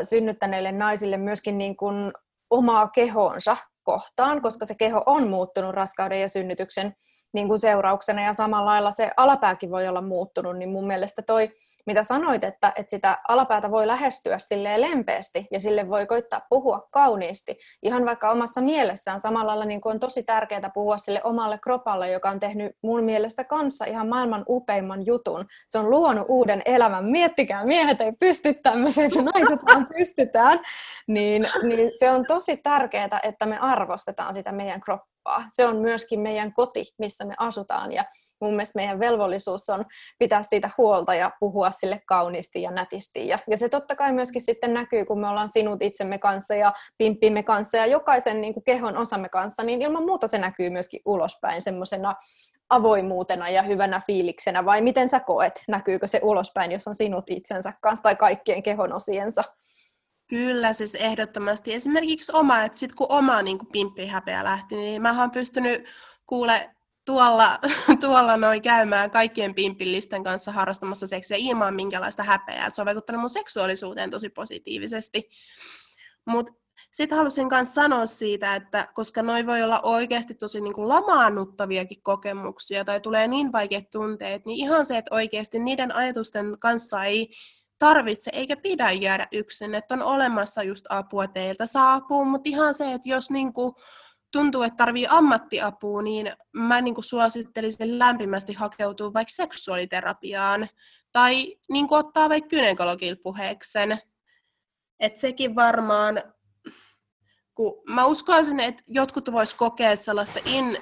synnyttäneille 0.04 0.72
naisille 0.72 1.18
myöskin 1.18 1.58
niin 1.58 1.78
kuin 1.78 2.14
omaa 2.50 2.88
kehonsa 2.88 3.58
kohtaan, 3.84 4.42
koska 4.42 4.66
se 4.66 4.76
keho 4.76 5.04
on 5.06 5.28
muuttunut 5.28 5.76
raskauden 5.76 6.22
ja 6.22 6.28
synnytyksen 6.28 6.96
niin 7.34 7.48
kuin 7.48 7.60
seurauksena 7.60 8.22
ja 8.22 8.34
samalla 8.34 8.72
lailla 8.72 8.92
se 8.92 9.12
alapääkin 9.18 9.72
voi 9.72 9.88
olla 9.88 10.02
muuttunut, 10.02 10.58
niin 10.58 10.70
mun 10.70 10.88
mielestä 10.88 11.22
toi 11.22 11.52
mitä 11.88 12.04
sanoit, 12.04 12.44
että, 12.44 12.74
että 12.76 12.90
sitä 12.90 13.18
alapäätä 13.28 13.72
voi 13.72 13.88
lähestyä 13.88 14.38
sille 14.38 14.82
lempeästi 14.82 15.48
ja 15.52 15.60
sille 15.60 15.90
voi 15.90 16.06
koittaa 16.06 16.42
puhua 16.50 16.88
kauniisti, 16.92 17.58
ihan 17.84 18.06
vaikka 18.06 18.32
omassa 18.32 18.62
mielessään. 18.62 19.20
Samalla 19.20 19.48
lailla 19.48 19.66
niin 19.66 19.82
kuin 19.82 19.94
on 19.94 20.00
tosi 20.00 20.24
tärkeää 20.24 20.72
puhua 20.74 20.98
sille 20.98 21.22
omalle 21.24 21.58
kropalle, 21.58 22.10
joka 22.10 22.30
on 22.30 22.40
tehnyt 22.40 22.72
mun 22.84 23.04
mielestä 23.04 23.44
kanssa 23.44 23.86
ihan 23.86 24.08
maailman 24.08 24.46
upeimman 24.50 25.06
jutun. 25.06 25.46
Se 25.68 25.80
on 25.80 25.90
luonut 25.90 26.26
uuden 26.28 26.62
elämän. 26.66 27.06
Miettikää, 27.06 27.66
miehet 27.66 28.02
ei 28.02 28.12
pysty 28.20 28.54
tämmöiseen, 28.54 29.12
naiset 29.12 29.66
vaan 29.66 29.88
pystytään. 29.98 30.60
Niin, 31.08 31.48
niin 31.64 31.92
se 32.00 32.12
on 32.12 32.26
tosi 32.26 32.58
tärkeää, 32.58 33.20
että 33.24 33.46
me 33.46 33.58
arvostetaan 33.60 34.34
sitä 34.34 34.52
meidän 34.52 34.82
kroppaa. 34.82 35.17
Se 35.50 35.66
on 35.66 35.76
myöskin 35.76 36.20
meidän 36.20 36.54
koti, 36.54 36.84
missä 37.00 37.26
me 37.26 37.34
asutaan 37.38 37.92
ja 37.92 38.06
mun 38.42 38.52
mielestä 38.52 38.80
meidän 38.80 39.00
velvollisuus 39.00 39.70
on 39.70 39.86
pitää 40.20 40.44
siitä 40.44 40.70
huolta 40.78 41.16
ja 41.16 41.32
puhua 41.40 41.72
sille 41.72 42.02
kauniisti 42.06 42.62
ja 42.62 42.72
nätisti. 42.72 43.28
Ja, 43.28 43.40
ja 43.50 43.58
se 43.58 43.70
totta 43.70 43.96
kai 43.96 44.14
myöskin 44.14 44.42
sitten 44.42 44.74
näkyy, 44.74 45.06
kun 45.06 45.20
me 45.20 45.28
ollaan 45.28 45.50
sinut 45.50 45.82
itsemme 45.82 46.18
kanssa 46.18 46.56
ja 46.56 46.74
pimppimme 46.98 47.44
kanssa 47.44 47.78
ja 47.78 47.86
jokaisen 47.86 48.42
niin 48.42 48.54
kuin 48.54 48.64
kehon 48.64 48.98
osamme 48.98 49.30
kanssa, 49.30 49.64
niin 49.64 49.82
ilman 49.82 50.06
muuta 50.06 50.28
se 50.28 50.38
näkyy 50.38 50.70
myöskin 50.70 51.02
ulospäin 51.06 51.62
semmoisena 51.62 52.16
avoimuutena 52.70 53.50
ja 53.50 53.62
hyvänä 53.62 54.02
fiiliksenä, 54.08 54.66
vai 54.66 54.82
miten 54.82 55.10
sä 55.10 55.20
koet? 55.20 55.64
Näkyykö 55.68 56.08
se 56.08 56.20
ulospäin, 56.24 56.72
jos 56.72 56.88
on 56.88 56.96
sinut 56.96 57.30
itsensä 57.30 57.74
kanssa 57.82 58.04
tai 58.04 58.16
kaikkien 58.16 58.64
kehon 58.64 58.94
osiensa? 58.94 59.44
Kyllä, 60.28 60.74
siis 60.74 60.96
ehdottomasti. 60.96 61.74
Esimerkiksi 61.74 62.32
oma, 62.36 62.64
että 62.64 62.78
sitten 62.78 62.98
kun 62.98 63.08
oma 63.10 63.42
niin 63.42 63.58
pimppi 63.72 64.06
häpeä 64.06 64.44
lähti, 64.44 64.76
niin 64.76 65.02
mä 65.02 65.22
oon 65.22 65.32
pystynyt 65.32 65.86
kuule 66.26 66.70
tuolla, 67.06 67.60
tuolla 68.02 68.38
noin 68.38 68.62
käymään 68.62 69.12
kaikkien 69.12 69.56
pimpillisten 69.56 70.24
kanssa 70.24 70.52
harrastamassa 70.52 71.08
seksiä 71.08 71.38
ilman 71.40 71.74
minkälaista 71.74 72.24
häpeää. 72.24 72.70
se 72.70 72.82
on 72.82 72.86
vaikuttanut 72.86 73.22
mun 73.22 73.30
seksuaalisuuteen 73.30 74.10
tosi 74.10 74.30
positiivisesti. 74.30 75.30
Mutta 76.26 76.54
sitten 76.92 77.18
halusin 77.18 77.48
myös 77.52 77.76
sanoa 77.76 78.06
siitä, 78.06 78.56
että 78.56 78.88
koska 78.94 79.24
noi 79.24 79.46
voi 79.46 79.64
olla 79.64 79.82
oikeasti 79.82 80.34
tosi 80.36 80.62
niin 80.62 80.74
kuin 80.74 80.88
lamaannuttaviakin 80.88 82.04
kokemuksia 82.04 82.86
tai 82.86 83.02
tulee 83.02 83.28
niin 83.28 83.52
vaikeat 83.52 83.90
tunteet, 83.92 84.46
niin 84.46 84.58
ihan 84.58 84.86
se, 84.86 84.98
että 84.98 85.16
oikeasti 85.16 85.60
niiden 85.60 85.96
ajatusten 85.96 86.60
kanssa 86.60 87.04
ei 87.04 87.30
tarvitse 87.80 88.32
eikä 88.34 88.58
pidä 88.58 88.92
jäädä 88.92 89.28
yksin, 89.32 89.76
että 89.76 89.94
on 89.94 90.04
olemassa 90.04 90.64
just 90.64 90.86
apua 90.90 91.28
teiltä 91.28 91.66
saapuu, 91.66 92.26
mutta 92.26 92.50
ihan 92.50 92.74
se, 92.74 92.94
että 92.94 93.10
jos 93.10 93.32
niin 93.32 93.54
kuin 93.54 93.76
tuntuu, 94.32 94.62
että 94.62 94.78
tarvii 94.78 95.08
ammattiapua, 95.10 96.02
niin 96.02 96.34
mä 96.54 96.82
niin 96.82 96.96
kuin 96.96 97.06
suosittelisin 97.06 98.00
lämpimästi 98.00 98.54
hakeutua 98.54 99.14
vaikka 99.14 99.32
seksuaaliterapiaan 99.32 100.70
tai 101.12 101.56
niin 101.70 101.88
kuin 101.88 102.00
ottaa 102.00 102.30
vaikka 102.30 102.50
gynekologilla 102.50 103.20
puheeksen. 103.24 104.00
Että 105.00 105.20
sekin 105.20 105.56
varmaan, 105.56 106.24
kun 107.56 107.84
mä 107.90 108.06
uskoisin, 108.06 108.60
että 108.60 108.84
jotkut 108.88 109.32
vois 109.32 109.54
kokea 109.54 109.96
sellaista 109.96 110.40
in, 110.46 110.78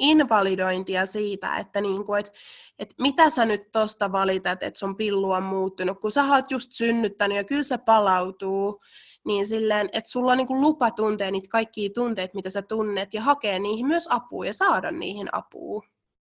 invalidointia 0.00 1.06
siitä, 1.06 1.56
että, 1.56 1.80
niin 1.80 2.04
kuin, 2.04 2.20
että, 2.20 2.32
että 2.78 2.94
mitä 2.98 3.30
sä 3.30 3.44
nyt 3.44 3.72
tosta 3.72 4.12
valitat, 4.12 4.62
että 4.62 4.78
sun 4.78 4.96
pillu 4.96 5.30
on 5.30 5.42
muuttunut, 5.42 6.00
kun 6.00 6.12
sä 6.12 6.24
oot 6.24 6.50
just 6.50 6.72
synnyttänyt 6.72 7.36
ja 7.36 7.44
kyllä 7.44 7.62
se 7.62 7.78
palautuu, 7.78 8.80
niin 9.24 9.46
silleen, 9.46 9.88
että 9.92 10.10
sulla 10.10 10.32
on 10.32 10.38
niin 10.38 10.46
kuin 10.46 10.60
lupa 10.60 10.90
tuntea 10.90 11.30
niitä 11.30 11.48
kaikkia 11.50 11.90
tunteita, 11.94 12.34
mitä 12.34 12.50
sä 12.50 12.62
tunnet, 12.62 13.14
ja 13.14 13.22
hakea 13.22 13.58
niihin 13.58 13.86
myös 13.86 14.08
apua 14.10 14.46
ja 14.46 14.54
saada 14.54 14.90
niihin 14.90 15.28
apua. 15.32 15.82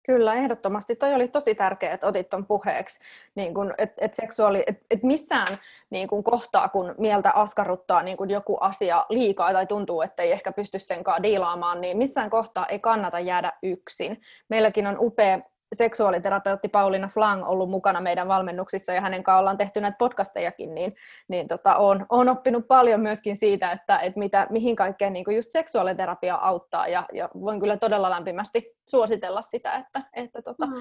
Kyllä, 0.07 0.33
ehdottomasti. 0.33 0.95
Toi 0.95 1.13
oli 1.13 1.27
tosi 1.27 1.55
tärkeää, 1.55 1.93
että 1.93 2.07
otit 2.07 2.29
tuon 2.29 2.45
puheeksi, 2.45 2.99
niin 3.35 3.53
kun, 3.53 3.73
et, 3.77 3.93
et 3.97 4.13
seksuaali, 4.13 4.63
et, 4.67 4.81
et 4.91 5.03
missään 5.03 5.59
niin 5.89 6.07
kun 6.07 6.23
kohtaa, 6.23 6.69
kun 6.69 6.95
mieltä 6.97 7.31
askarruttaa 7.31 8.03
niin 8.03 8.17
kun 8.17 8.29
joku 8.29 8.57
asia 8.61 9.05
liikaa 9.09 9.53
tai 9.53 9.67
tuntuu, 9.67 10.01
että 10.01 10.23
ei 10.23 10.31
ehkä 10.31 10.51
pysty 10.51 10.79
senkaan 10.79 11.23
diilaamaan, 11.23 11.81
niin 11.81 11.97
missään 11.97 12.29
kohtaa 12.29 12.65
ei 12.65 12.79
kannata 12.79 13.19
jäädä 13.19 13.53
yksin. 13.63 14.21
Meilläkin 14.49 14.87
on 14.87 14.97
upea 14.99 15.39
seksuaaliterapeutti 15.73 16.67
Pauliina 16.67 17.07
Flang 17.07 17.49
ollut 17.49 17.69
mukana 17.69 18.01
meidän 18.01 18.27
valmennuksissa 18.27 18.93
ja 18.93 19.01
hänen 19.01 19.23
kanssaan 19.23 19.39
ollaan 19.39 19.57
tehty 19.57 19.81
näitä 19.81 19.97
podcastejakin, 19.97 20.75
niin, 20.75 20.95
niin 21.27 21.47
tota, 21.47 21.75
on, 21.75 22.05
on 22.09 22.29
oppinut 22.29 22.67
paljon 22.67 23.01
myöskin 23.01 23.37
siitä, 23.37 23.71
että, 23.71 23.99
että 23.99 24.19
mitä, 24.19 24.47
mihin 24.49 24.75
kaikkeen 24.75 25.13
niin 25.13 25.35
just 25.35 25.51
seksuaaliterapia 25.51 26.35
auttaa 26.35 26.87
ja, 26.87 27.05
ja 27.13 27.29
voin 27.33 27.59
kyllä 27.59 27.77
todella 27.77 28.09
lämpimästi 28.09 28.75
suositella 28.89 29.41
sitä, 29.41 29.73
että, 29.73 30.01
että 30.13 30.41
tota, 30.41 30.65
mm. 30.65 30.73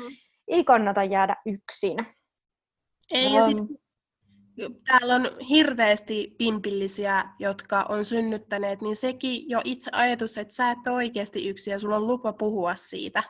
ei 0.49 0.65
kannata 0.65 1.05
jäädä 1.05 1.37
yksin. 1.47 2.07
Ei, 3.15 3.33
ja 3.33 3.45
sit, 3.45 3.59
täällä 4.87 5.15
on 5.15 5.31
hirveästi 5.49 6.35
pimpillisiä, 6.39 7.25
jotka 7.39 7.87
on 7.89 8.05
synnyttäneet, 8.05 8.81
niin 8.81 8.97
sekin 8.97 9.51
jo 9.51 9.61
itse 9.65 9.91
ajatus, 9.95 10.39
että 10.39 10.55
sä 10.55 10.71
et 10.71 10.87
oikeasti 10.91 11.49
yksi 11.49 11.71
ja 11.71 11.79
sulla 11.79 11.97
on 11.97 12.07
lupa 12.07 12.33
puhua 12.33 12.75
siitä. 12.75 13.23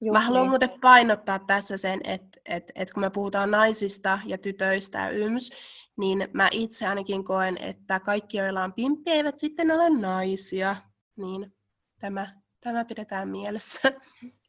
Just 0.00 0.12
Mä 0.12 0.20
haluan 0.20 0.42
niin. 0.42 0.50
muuten 0.50 0.80
painottaa 0.80 1.38
tässä 1.38 1.76
sen, 1.76 2.00
että, 2.04 2.40
että, 2.44 2.72
että 2.76 2.94
kun 2.94 3.00
me 3.00 3.10
puhutaan 3.10 3.50
naisista 3.50 4.18
ja 4.26 4.38
tytöistä 4.38 4.98
ja 4.98 5.10
yms, 5.10 5.50
niin 5.96 6.28
mä 6.32 6.48
itse 6.50 6.86
ainakin 6.86 7.24
koen, 7.24 7.58
että 7.58 8.00
kaikki, 8.00 8.38
joilla 8.38 8.64
on 8.64 8.72
pimppi, 8.72 9.10
eivät 9.10 9.38
sitten 9.38 9.70
ole 9.70 9.90
naisia. 9.90 10.76
Niin 11.16 11.52
tämä, 12.00 12.26
tämä 12.60 12.84
pidetään 12.84 13.28
mielessä. 13.28 13.92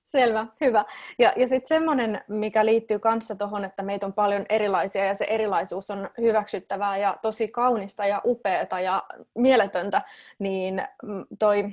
Selvä, 0.04 0.48
hyvä. 0.62 0.86
Ja, 1.20 1.34
ja 1.36 1.48
sitten 1.48 1.68
semmoinen, 1.68 2.24
mikä 2.28 2.66
liittyy 2.66 3.00
kanssa 3.00 3.36
tuohon, 3.36 3.66
että 3.66 3.84
meitä 3.84 4.06
on 4.06 4.14
paljon 4.14 4.46
erilaisia 4.50 5.06
ja 5.06 5.14
se 5.14 5.26
erilaisuus 5.30 5.92
on 5.92 6.10
hyväksyttävää 6.22 6.98
ja 6.98 7.18
tosi 7.22 7.48
kaunista 7.48 8.06
ja 8.06 8.22
upeata 8.26 8.80
ja 8.80 9.04
mieletöntä, 9.36 10.02
niin 10.40 10.84
mm, 11.04 11.26
toi 11.40 11.64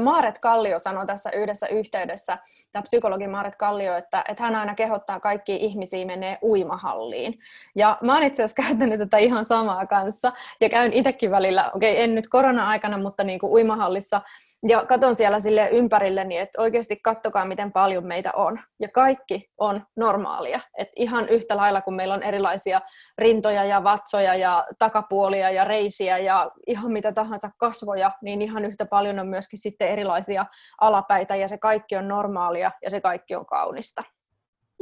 Maaret 0.00 0.38
Kallio 0.38 0.78
sanoi 0.78 1.06
tässä 1.06 1.30
yhdessä 1.30 1.66
yhteydessä, 1.66 2.38
tämä 2.72 2.82
psykologi 2.82 3.26
Maaret 3.26 3.56
Kallio, 3.56 3.96
että, 3.96 4.24
että 4.28 4.42
hän 4.42 4.56
aina 4.56 4.74
kehottaa 4.74 5.20
kaikki 5.20 5.56
ihmisiä 5.56 6.06
menee 6.06 6.38
uimahalliin. 6.42 7.38
Ja 7.74 7.98
mä 8.02 8.14
oon 8.14 8.22
itse 8.22 8.42
asiassa 8.42 8.62
käyttänyt 8.66 8.98
tätä 8.98 9.18
ihan 9.18 9.44
samaa 9.44 9.86
kanssa, 9.86 10.32
ja 10.60 10.68
käyn 10.68 10.92
itsekin 10.92 11.30
välillä, 11.30 11.70
okei 11.74 11.92
okay, 11.92 12.04
en 12.04 12.14
nyt 12.14 12.28
korona-aikana, 12.28 12.98
mutta 12.98 13.24
niin 13.24 13.38
kuin 13.38 13.52
uimahallissa 13.52 14.20
ja 14.68 14.84
katon 14.86 15.14
siellä 15.14 15.40
sille 15.40 15.68
ympärilleni, 15.68 16.36
että 16.36 16.62
oikeasti 16.62 16.96
kattokaa, 16.96 17.44
miten 17.44 17.72
paljon 17.72 18.06
meitä 18.06 18.32
on. 18.32 18.60
Ja 18.80 18.88
kaikki 18.88 19.50
on 19.58 19.82
normaalia. 19.96 20.60
Et 20.78 20.88
ihan 20.96 21.28
yhtä 21.28 21.56
lailla, 21.56 21.80
kun 21.80 21.94
meillä 21.94 22.14
on 22.14 22.22
erilaisia 22.22 22.80
rintoja 23.18 23.64
ja 23.64 23.84
vatsoja 23.84 24.34
ja 24.34 24.66
takapuolia 24.78 25.50
ja 25.50 25.64
reisiä 25.64 26.18
ja 26.18 26.50
ihan 26.66 26.92
mitä 26.92 27.12
tahansa 27.12 27.50
kasvoja, 27.58 28.10
niin 28.22 28.42
ihan 28.42 28.64
yhtä 28.64 28.86
paljon 28.86 29.18
on 29.18 29.28
myöskin 29.28 29.58
sitten 29.58 29.88
erilaisia 29.88 30.46
alapäitä 30.80 31.36
ja 31.36 31.48
se 31.48 31.58
kaikki 31.58 31.96
on 31.96 32.08
normaalia 32.08 32.70
ja 32.82 32.90
se 32.90 33.00
kaikki 33.00 33.34
on 33.34 33.46
kaunista. 33.46 34.02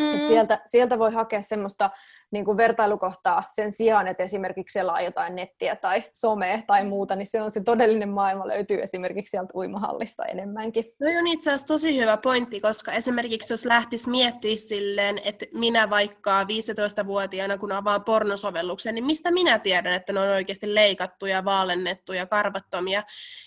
Mm. 0.01 0.15
Et 0.15 0.27
sieltä, 0.27 0.61
sieltä 0.67 0.99
voi 0.99 1.13
hakea 1.13 1.43
semmoista 1.43 1.91
niin 2.31 2.45
kuin 2.45 2.57
vertailukohtaa 2.57 3.43
sen 3.49 3.73
sijaan, 3.73 4.09
että 4.09 4.23
esimerkiksi 4.23 4.73
selaa 4.73 5.01
jotain 5.01 5.35
nettiä 5.35 5.77
tai 5.77 6.03
somea 6.15 6.63
tai 6.67 6.85
muuta, 6.85 7.17
niin 7.17 7.27
se 7.27 7.43
on 7.43 7.51
se 7.51 7.63
todellinen 7.65 8.09
maailma 8.09 8.49
löytyy 8.49 8.83
esimerkiksi 8.83 9.31
sieltä 9.31 9.53
uimahallista 9.55 10.25
enemmänkin. 10.25 10.85
No 11.01 11.19
on 11.19 11.27
itse 11.27 11.51
asiassa 11.51 11.67
tosi 11.67 12.01
hyvä 12.01 12.17
pointti, 12.17 12.61
koska 12.61 12.93
esimerkiksi 12.93 13.53
jos 13.53 13.65
lähtisi 13.65 14.11
miettimään 14.11 14.59
silleen, 14.59 15.21
että 15.25 15.47
minä 15.55 15.91
vaikka 15.91 16.43
15-vuotiaana, 16.43 17.59
kun 17.59 17.73
avaan 17.73 18.05
pornosovelluksen, 18.05 18.95
niin 18.95 19.07
mistä 19.07 19.31
minä 19.31 19.59
tiedän, 19.59 19.95
että 19.95 20.13
ne 20.13 20.21
on 20.21 20.29
oikeasti 20.29 20.75
leikattuja, 20.75 21.45
vaalennettuja, 21.45 22.27
karvattomia, 22.27 23.03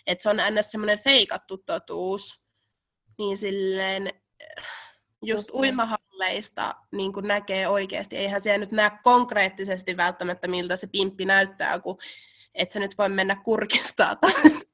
että 0.08 0.22
se 0.22 0.30
on 0.30 0.38
ns. 0.38 0.72
semmoinen 0.72 1.00
feikattu 1.00 1.58
totuus. 1.58 2.48
Niin 3.18 3.38
silleen, 3.38 4.10
just 5.22 5.50
uimahalleista 5.54 6.76
niin 6.92 7.14
kuin 7.14 7.28
näkee 7.28 7.68
oikeasti. 7.68 8.18
Eihän 8.18 8.42
siellä 8.42 8.58
nyt 8.58 8.72
näe 8.72 8.92
konkreettisesti 9.04 9.98
välttämättä, 9.98 10.48
miltä 10.48 10.76
se 10.76 10.88
pimppi 10.88 11.26
näyttää, 11.26 11.80
kun 11.80 11.98
et 12.56 12.72
sä 12.72 12.80
nyt 12.80 12.98
voi 12.98 13.10
mennä 13.10 13.36
kurkistaa 13.36 14.16
taas. 14.22 14.70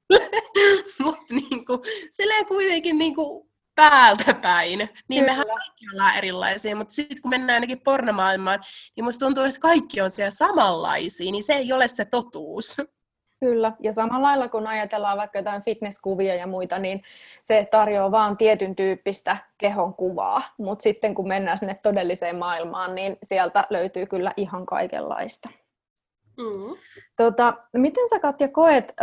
Mutta 0.99 1.33
niin 1.33 1.65
kuin, 1.65 1.79
silleen 2.11 2.45
kuitenkin 2.45 2.97
niin 2.97 3.15
kuin 3.15 3.49
päältä 3.75 4.33
päin. 4.33 4.79
Niin 4.79 5.23
Kyllä. 5.23 5.31
mehän 5.31 5.47
kaikki 5.47 5.85
ollaan 5.93 6.17
erilaisia, 6.17 6.75
mutta 6.75 6.93
sitten 6.93 7.21
kun 7.21 7.29
mennään 7.29 7.55
ainakin 7.55 7.81
pornomaailmaan, 7.81 8.59
niin 8.95 9.03
musta 9.03 9.25
tuntuu, 9.25 9.43
että 9.43 9.59
kaikki 9.59 10.01
on 10.01 10.11
siellä 10.11 10.31
samanlaisia, 10.31 11.31
niin 11.31 11.43
se 11.43 11.53
ei 11.53 11.73
ole 11.73 11.87
se 11.87 12.05
totuus. 12.05 12.77
Kyllä, 13.43 13.71
ja 13.79 13.93
samalla 13.93 14.27
lailla 14.27 14.49
kun 14.49 14.67
ajatellaan 14.67 15.17
vaikka 15.17 15.39
jotain 15.39 15.61
fitnesskuvia 15.61 16.35
ja 16.35 16.47
muita, 16.47 16.79
niin 16.79 17.01
se 17.41 17.67
tarjoaa 17.71 18.11
vain 18.11 18.37
tietyn 18.37 18.75
tyyppistä 18.75 19.37
kehon 19.57 19.93
kuvaa, 19.93 20.41
mutta 20.57 20.83
sitten 20.83 21.15
kun 21.15 21.27
mennään 21.27 21.57
sinne 21.57 21.79
todelliseen 21.83 22.35
maailmaan, 22.35 22.95
niin 22.95 23.17
sieltä 23.23 23.67
löytyy 23.69 24.05
kyllä 24.05 24.33
ihan 24.37 24.65
kaikenlaista. 24.65 25.49
Mm. 26.37 26.75
Tota, 27.15 27.53
miten 27.73 28.09
sä 28.09 28.19
Katja 28.19 28.47
koet, 28.47 28.93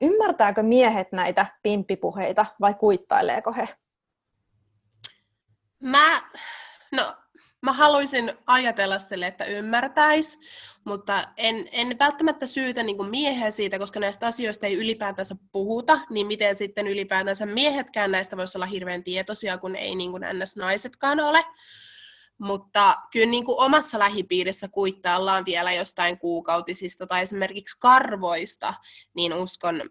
ymmärtääkö 0.00 0.62
miehet 0.62 1.12
näitä 1.12 1.46
pimppipuheita 1.62 2.46
vai 2.60 2.74
kuittaileeko 2.74 3.52
he? 3.52 3.68
Mä, 5.80 6.22
no 6.96 7.14
mä 7.62 7.72
haluaisin 7.72 8.32
ajatella 8.46 8.98
sille, 8.98 9.26
että 9.26 9.44
ymmärtäisi, 9.44 10.38
mutta 10.84 11.28
en, 11.36 11.68
en 11.72 11.98
välttämättä 11.98 12.46
syytä 12.46 12.82
niin 12.82 13.10
miehiä 13.10 13.50
siitä, 13.50 13.78
koska 13.78 14.00
näistä 14.00 14.26
asioista 14.26 14.66
ei 14.66 14.74
ylipäätänsä 14.74 15.36
puhuta, 15.52 16.00
niin 16.10 16.26
miten 16.26 16.56
sitten 16.56 16.86
ylipäätänsä 16.88 17.46
miehetkään 17.46 18.10
näistä 18.10 18.36
voisi 18.36 18.58
olla 18.58 18.66
hirveän 18.66 19.04
tietoisia, 19.04 19.58
kun 19.58 19.76
ei 19.76 19.94
niin 19.94 20.10
kuin 20.10 20.22
ns-naisetkaan 20.32 21.20
ole. 21.20 21.44
Mutta 22.38 22.96
kyllä 23.12 23.26
niin 23.26 23.44
kuin 23.44 23.60
omassa 23.60 23.98
lähipiirissä 23.98 24.68
kuittaillaan 24.68 25.44
vielä 25.44 25.72
jostain 25.72 26.18
kuukautisista 26.18 27.06
tai 27.06 27.22
esimerkiksi 27.22 27.78
karvoista, 27.80 28.74
niin 29.14 29.34
uskon, 29.34 29.82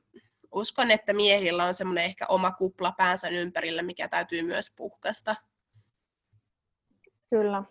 uskon 0.51 0.91
että 0.91 1.13
miehillä 1.13 1.65
on 1.65 1.73
semmoinen 1.73 2.03
ehkä 2.03 2.25
oma 2.29 2.51
kupla 2.51 2.91
päänsä 2.97 3.27
ympärillä, 3.27 3.81
mikä 3.81 4.07
täytyy 4.07 4.41
myös 4.41 4.71
puhkasta. 4.75 5.35
Kyllä. 7.29 7.63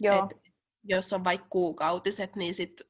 Joo. 0.00 0.24
Et 0.24 0.42
jos 0.84 1.12
on 1.12 1.24
vaikka 1.24 1.46
kuukautiset, 1.50 2.36
niin 2.36 2.54
sit 2.54 2.82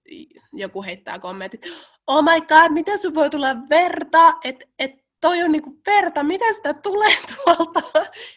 joku 0.52 0.82
heittää 0.82 1.18
kommentit, 1.18 1.66
oh 2.06 2.22
my 2.22 2.40
god, 2.40 2.72
miten 2.72 2.98
sun 2.98 3.14
voi 3.14 3.30
tulla 3.30 3.56
verta, 3.70 4.34
että 4.44 4.66
et 4.78 5.02
toi 5.22 5.42
on 5.42 5.52
niinku 5.52 5.80
verta, 5.86 6.22
miten 6.22 6.54
sitä 6.54 6.74
tulee 6.74 7.16
tuolta? 7.34 7.82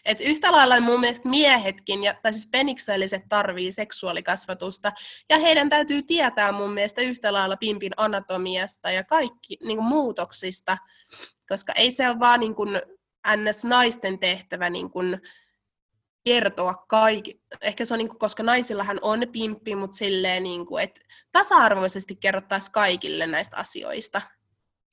Et 0.04 0.20
yhtä 0.20 0.52
lailla 0.52 0.80
mun 0.80 1.00
mielestä 1.00 1.28
miehetkin, 1.28 2.04
ja, 2.04 2.14
tai 2.22 2.32
siis 2.32 2.48
penikselliset 2.52 3.22
tarvii 3.28 3.72
seksuaalikasvatusta, 3.72 4.92
ja 5.30 5.38
heidän 5.38 5.70
täytyy 5.70 6.02
tietää 6.02 6.52
mun 6.52 6.72
mielestä 6.72 7.00
yhtä 7.00 7.32
lailla 7.32 7.56
pimpin 7.56 7.92
anatomiasta 7.96 8.90
ja 8.90 9.04
kaikki 9.04 9.56
niinku 9.64 9.82
muutoksista, 9.82 10.78
koska 11.48 11.72
ei 11.72 11.90
se 11.90 12.08
ole 12.08 12.20
vaan 12.20 12.40
niinku 12.40 12.64
ns. 13.36 13.64
naisten 13.64 14.18
tehtävä 14.18 14.70
niinku, 14.70 14.98
kertoa 16.26 16.74
kaikki. 16.88 17.40
Ehkä 17.60 17.84
se 17.84 17.94
on, 17.94 17.98
niin 17.98 18.08
kuin, 18.08 18.18
koska 18.18 18.42
naisillahan 18.42 18.98
on 19.02 19.20
pimppi, 19.32 19.74
mutta 19.74 19.96
silleen, 19.96 20.42
niin 20.42 20.66
kuin, 20.66 20.84
että 20.84 21.00
tasa-arvoisesti 21.32 22.16
kerrottaisiin 22.16 22.72
kaikille 22.72 23.26
näistä 23.26 23.56
asioista. 23.56 24.22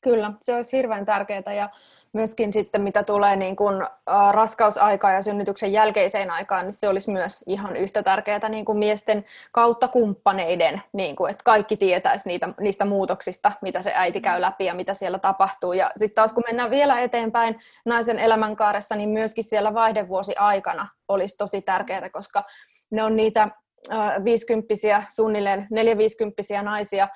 Kyllä, 0.03 0.33
se 0.41 0.55
olisi 0.55 0.77
hirveän 0.77 1.05
tärkeää 1.05 1.53
ja 1.57 1.69
myöskin 2.13 2.53
sitten 2.53 2.81
mitä 2.81 3.03
tulee 3.03 3.35
niin 3.35 3.55
kuin, 3.55 3.81
äh, 3.81 4.31
raskausaikaan 4.31 5.13
ja 5.13 5.21
synnytyksen 5.21 5.71
jälkeiseen 5.71 6.31
aikaan, 6.31 6.65
niin 6.65 6.73
se 6.73 6.87
olisi 6.87 7.11
myös 7.11 7.43
ihan 7.47 7.75
yhtä 7.75 8.03
tärkeää 8.03 8.49
niin 8.49 8.65
kuin 8.65 8.77
miesten 8.77 9.25
kautta 9.51 9.87
kumppaneiden, 9.87 10.81
niin 10.93 11.15
kuin, 11.15 11.31
että 11.31 11.43
kaikki 11.43 11.77
tietäisi 11.77 12.29
niitä, 12.29 12.49
niistä 12.59 12.85
muutoksista, 12.85 13.51
mitä 13.61 13.81
se 13.81 13.91
äiti 13.95 14.21
käy 14.21 14.41
läpi 14.41 14.65
ja 14.65 14.73
mitä 14.73 14.93
siellä 14.93 15.19
tapahtuu. 15.19 15.73
Ja 15.73 15.91
sitten 15.95 16.15
taas 16.15 16.33
kun 16.33 16.43
mennään 16.47 16.69
vielä 16.69 16.99
eteenpäin 16.99 17.59
naisen 17.85 18.19
elämänkaaressa, 18.19 18.95
niin 18.95 19.09
myöskin 19.09 19.43
siellä 19.43 19.73
vaihdevuosi 19.73 20.35
aikana 20.35 20.87
olisi 21.07 21.37
tosi 21.37 21.61
tärkeää, 21.61 22.09
koska 22.09 22.43
ne 22.91 23.03
on 23.03 23.15
niitä 23.15 23.49
viisikymppisiä, 24.25 25.03
suunnilleen 25.09 25.67
neljäviisikymppisiä 25.71 26.61
naisia, 26.61 27.07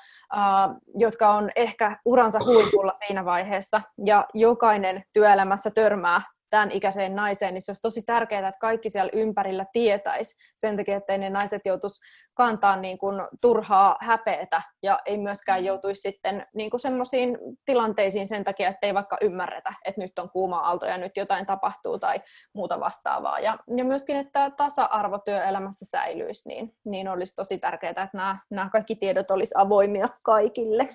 jotka 0.97 1.29
on 1.29 1.49
ehkä 1.55 1.97
uransa 2.05 2.39
huipulla 2.45 2.93
siinä 2.93 3.25
vaiheessa, 3.25 3.81
ja 4.05 4.25
jokainen 4.33 5.03
työelämässä 5.13 5.71
törmää 5.71 6.21
tämän 6.57 6.71
ikäiseen 6.71 7.15
naiseen, 7.15 7.53
niin 7.53 7.61
se 7.61 7.71
olisi 7.71 7.81
tosi 7.81 8.01
tärkeää, 8.01 8.47
että 8.47 8.59
kaikki 8.59 8.89
siellä 8.89 9.11
ympärillä 9.13 9.65
tietäisi 9.73 10.35
sen 10.55 10.77
takia, 10.77 10.97
että 10.97 11.17
ne 11.17 11.29
naiset 11.29 11.61
joutuisi 11.65 12.01
kantaa 12.33 12.75
niin 12.75 12.97
kuin 12.97 13.21
turhaa 13.41 13.97
häpeätä 14.01 14.61
ja 14.83 14.99
ei 15.05 15.17
myöskään 15.17 15.65
joutuisi 15.65 16.01
sitten 16.01 16.45
niin 16.55 16.69
kuin 16.69 16.79
semmoisiin 16.79 17.37
tilanteisiin 17.65 18.27
sen 18.27 18.43
takia, 18.43 18.69
että 18.69 18.87
ei 18.87 18.93
vaikka 18.93 19.17
ymmärretä, 19.21 19.73
että 19.85 20.01
nyt 20.01 20.19
on 20.19 20.29
kuuma 20.29 20.59
aalto 20.59 20.85
ja 20.85 20.97
nyt 20.97 21.17
jotain 21.17 21.45
tapahtuu 21.45 21.99
tai 21.99 22.21
muuta 22.53 22.79
vastaavaa. 22.79 23.39
Ja, 23.39 23.59
ja 23.77 23.85
myöskin, 23.85 24.17
että 24.17 24.49
tasa-arvo 24.49 25.19
työelämässä 25.19 25.85
säilyisi, 25.85 26.49
niin, 26.49 26.75
niin 26.85 27.07
olisi 27.07 27.35
tosi 27.35 27.57
tärkeää, 27.57 27.89
että 27.89 28.09
nämä, 28.13 28.39
nämä 28.49 28.69
kaikki 28.69 28.95
tiedot 28.95 29.31
olisi 29.31 29.53
avoimia 29.57 30.09
kaikille. 30.23 30.89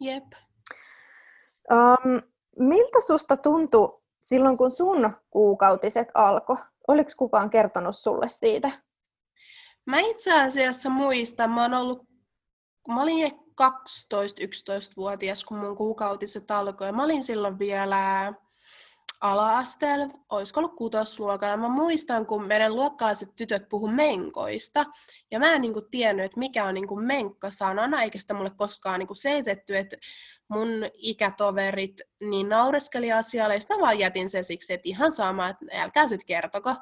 Jep. 0.00 0.24
Um, 1.72 2.20
miltä 2.58 3.00
susta 3.06 3.36
tuntui 3.36 4.05
silloin 4.20 4.56
kun 4.56 4.70
sun 4.70 5.10
kuukautiset 5.30 6.08
alkoi, 6.14 6.56
oliko 6.88 7.10
kukaan 7.16 7.50
kertonut 7.50 7.96
sulle 7.96 8.28
siitä? 8.28 8.70
Mä 9.86 9.98
itse 9.98 10.40
asiassa 10.40 10.90
muistan, 10.90 11.50
mä 11.50 11.80
ollut, 11.80 12.08
mä 12.88 13.02
olin 13.02 13.32
12-11-vuotias, 13.62 15.44
kun 15.44 15.58
mun 15.58 15.76
kuukautiset 15.76 16.50
alkoi. 16.50 16.92
Mä 16.92 17.04
olin 17.04 17.24
silloin 17.24 17.58
vielä 17.58 18.32
ala-asteella, 19.20 20.08
olisiko 20.30 20.60
ollut 20.60 20.76
kutosluokalla. 20.76 21.56
Mä 21.56 21.68
muistan, 21.68 22.26
kun 22.26 22.46
meidän 22.46 22.76
luokkalaiset 22.76 23.36
tytöt 23.36 23.68
puhu 23.68 23.88
menkoista, 23.88 24.84
ja 25.30 25.38
mä 25.38 25.52
en 25.52 25.60
niin 25.60 25.72
kuin, 25.72 25.90
tiennyt, 25.90 26.24
että 26.24 26.38
mikä 26.38 26.64
on 26.64 26.74
niin 26.74 26.88
kuin, 26.88 27.04
menkka 27.04 27.48
eikä 28.02 28.18
sitä 28.18 28.34
mulle 28.34 28.50
koskaan 28.50 28.98
niin 28.98 29.06
kuin, 29.06 29.16
selitetty, 29.16 29.76
että 29.76 29.96
mun 30.48 30.68
ikätoverit 30.94 32.00
niin 32.20 32.48
naureskeli 32.48 33.12
asialle, 33.12 33.54
ja 33.54 33.60
sitä 33.60 33.74
vaan 33.80 33.98
jätin 33.98 34.28
se 34.28 34.42
siksi, 34.42 34.72
että 34.72 34.88
ihan 34.88 35.12
sama, 35.12 35.48
että 35.48 35.66
älkää 35.72 36.08
sit 36.08 36.24
kertoko. 36.24 36.74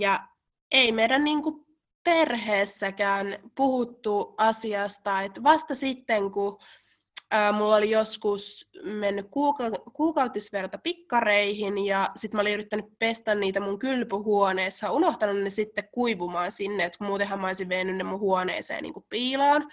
Ja 0.00 0.28
ei 0.70 0.92
meidän 0.92 1.24
niin 1.24 1.42
kuin, 1.42 1.64
perheessäkään 2.04 3.38
puhuttu 3.54 4.34
asiasta, 4.38 5.22
että 5.22 5.42
vasta 5.42 5.74
sitten, 5.74 6.30
kun 6.30 6.58
ää, 7.30 7.52
mulla 7.52 7.76
oli 7.76 7.90
joskus 7.90 8.70
mennyt 8.82 9.26
kuuka- 9.30 9.90
kuukautisverta 9.92 10.78
pikkareihin 10.78 11.78
ja 11.78 12.10
sitten 12.16 12.38
mä 12.38 12.40
olin 12.40 12.54
yrittänyt 12.54 12.86
pestä 12.98 13.34
niitä 13.34 13.60
mun 13.60 13.78
kylpyhuoneessa, 13.78 14.90
unohtanut 14.90 15.42
ne 15.42 15.50
sitten 15.50 15.88
kuivumaan 15.92 16.52
sinne, 16.52 16.84
että 16.84 17.04
muutenhan 17.04 17.40
mä 17.40 17.46
olisin 17.46 17.68
vienyt 17.68 17.96
ne 17.96 18.04
mun 18.04 18.20
huoneeseen 18.20 18.82
niin 18.82 18.94
kuin 18.94 19.06
piiloon. 19.08 19.70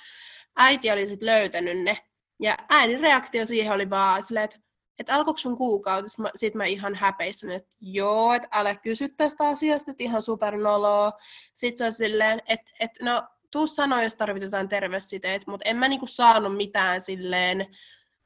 Äiti 0.56 0.92
oli 0.92 1.08
sitten 1.08 1.26
löytänyt 1.26 1.84
ne 1.84 1.98
ja 2.40 2.58
äidin 2.70 3.00
reaktio 3.00 3.46
siihen 3.46 3.74
oli 3.74 3.90
vaan 3.90 4.24
silleen, 4.24 4.46
että 4.46 4.60
että 5.00 5.16
alkoiko 5.16 5.38
sun 5.38 5.58
kuukautis, 5.58 6.18
sit 6.36 6.56
mä 6.56 6.66
ihan 6.66 6.96
häpeissä, 6.96 7.54
että 7.54 7.76
joo, 7.82 8.34
että 8.34 8.48
älä 8.52 8.76
kysy 8.76 9.10
tästä 9.10 9.48
asiasta, 9.48 9.92
että 9.92 10.04
ihan 10.04 10.22
supernoloa. 10.22 11.12
Sitten 11.54 11.78
se 11.78 11.86
on 11.86 11.92
silleen, 11.92 12.42
että, 12.48 12.72
että 12.80 13.06
no, 13.06 13.24
tuu 13.52 13.68
sanoa, 13.68 14.04
jos 14.04 14.16
tarvitset 14.16 14.48
jotain 14.48 14.70
terveyssiteet, 14.70 15.48
mutta 15.48 15.70
en 15.70 15.78
mä 15.78 15.88
niinku 15.88 16.08
saanut 16.08 16.58
mitään 16.58 17.02
silleen 17.02 17.68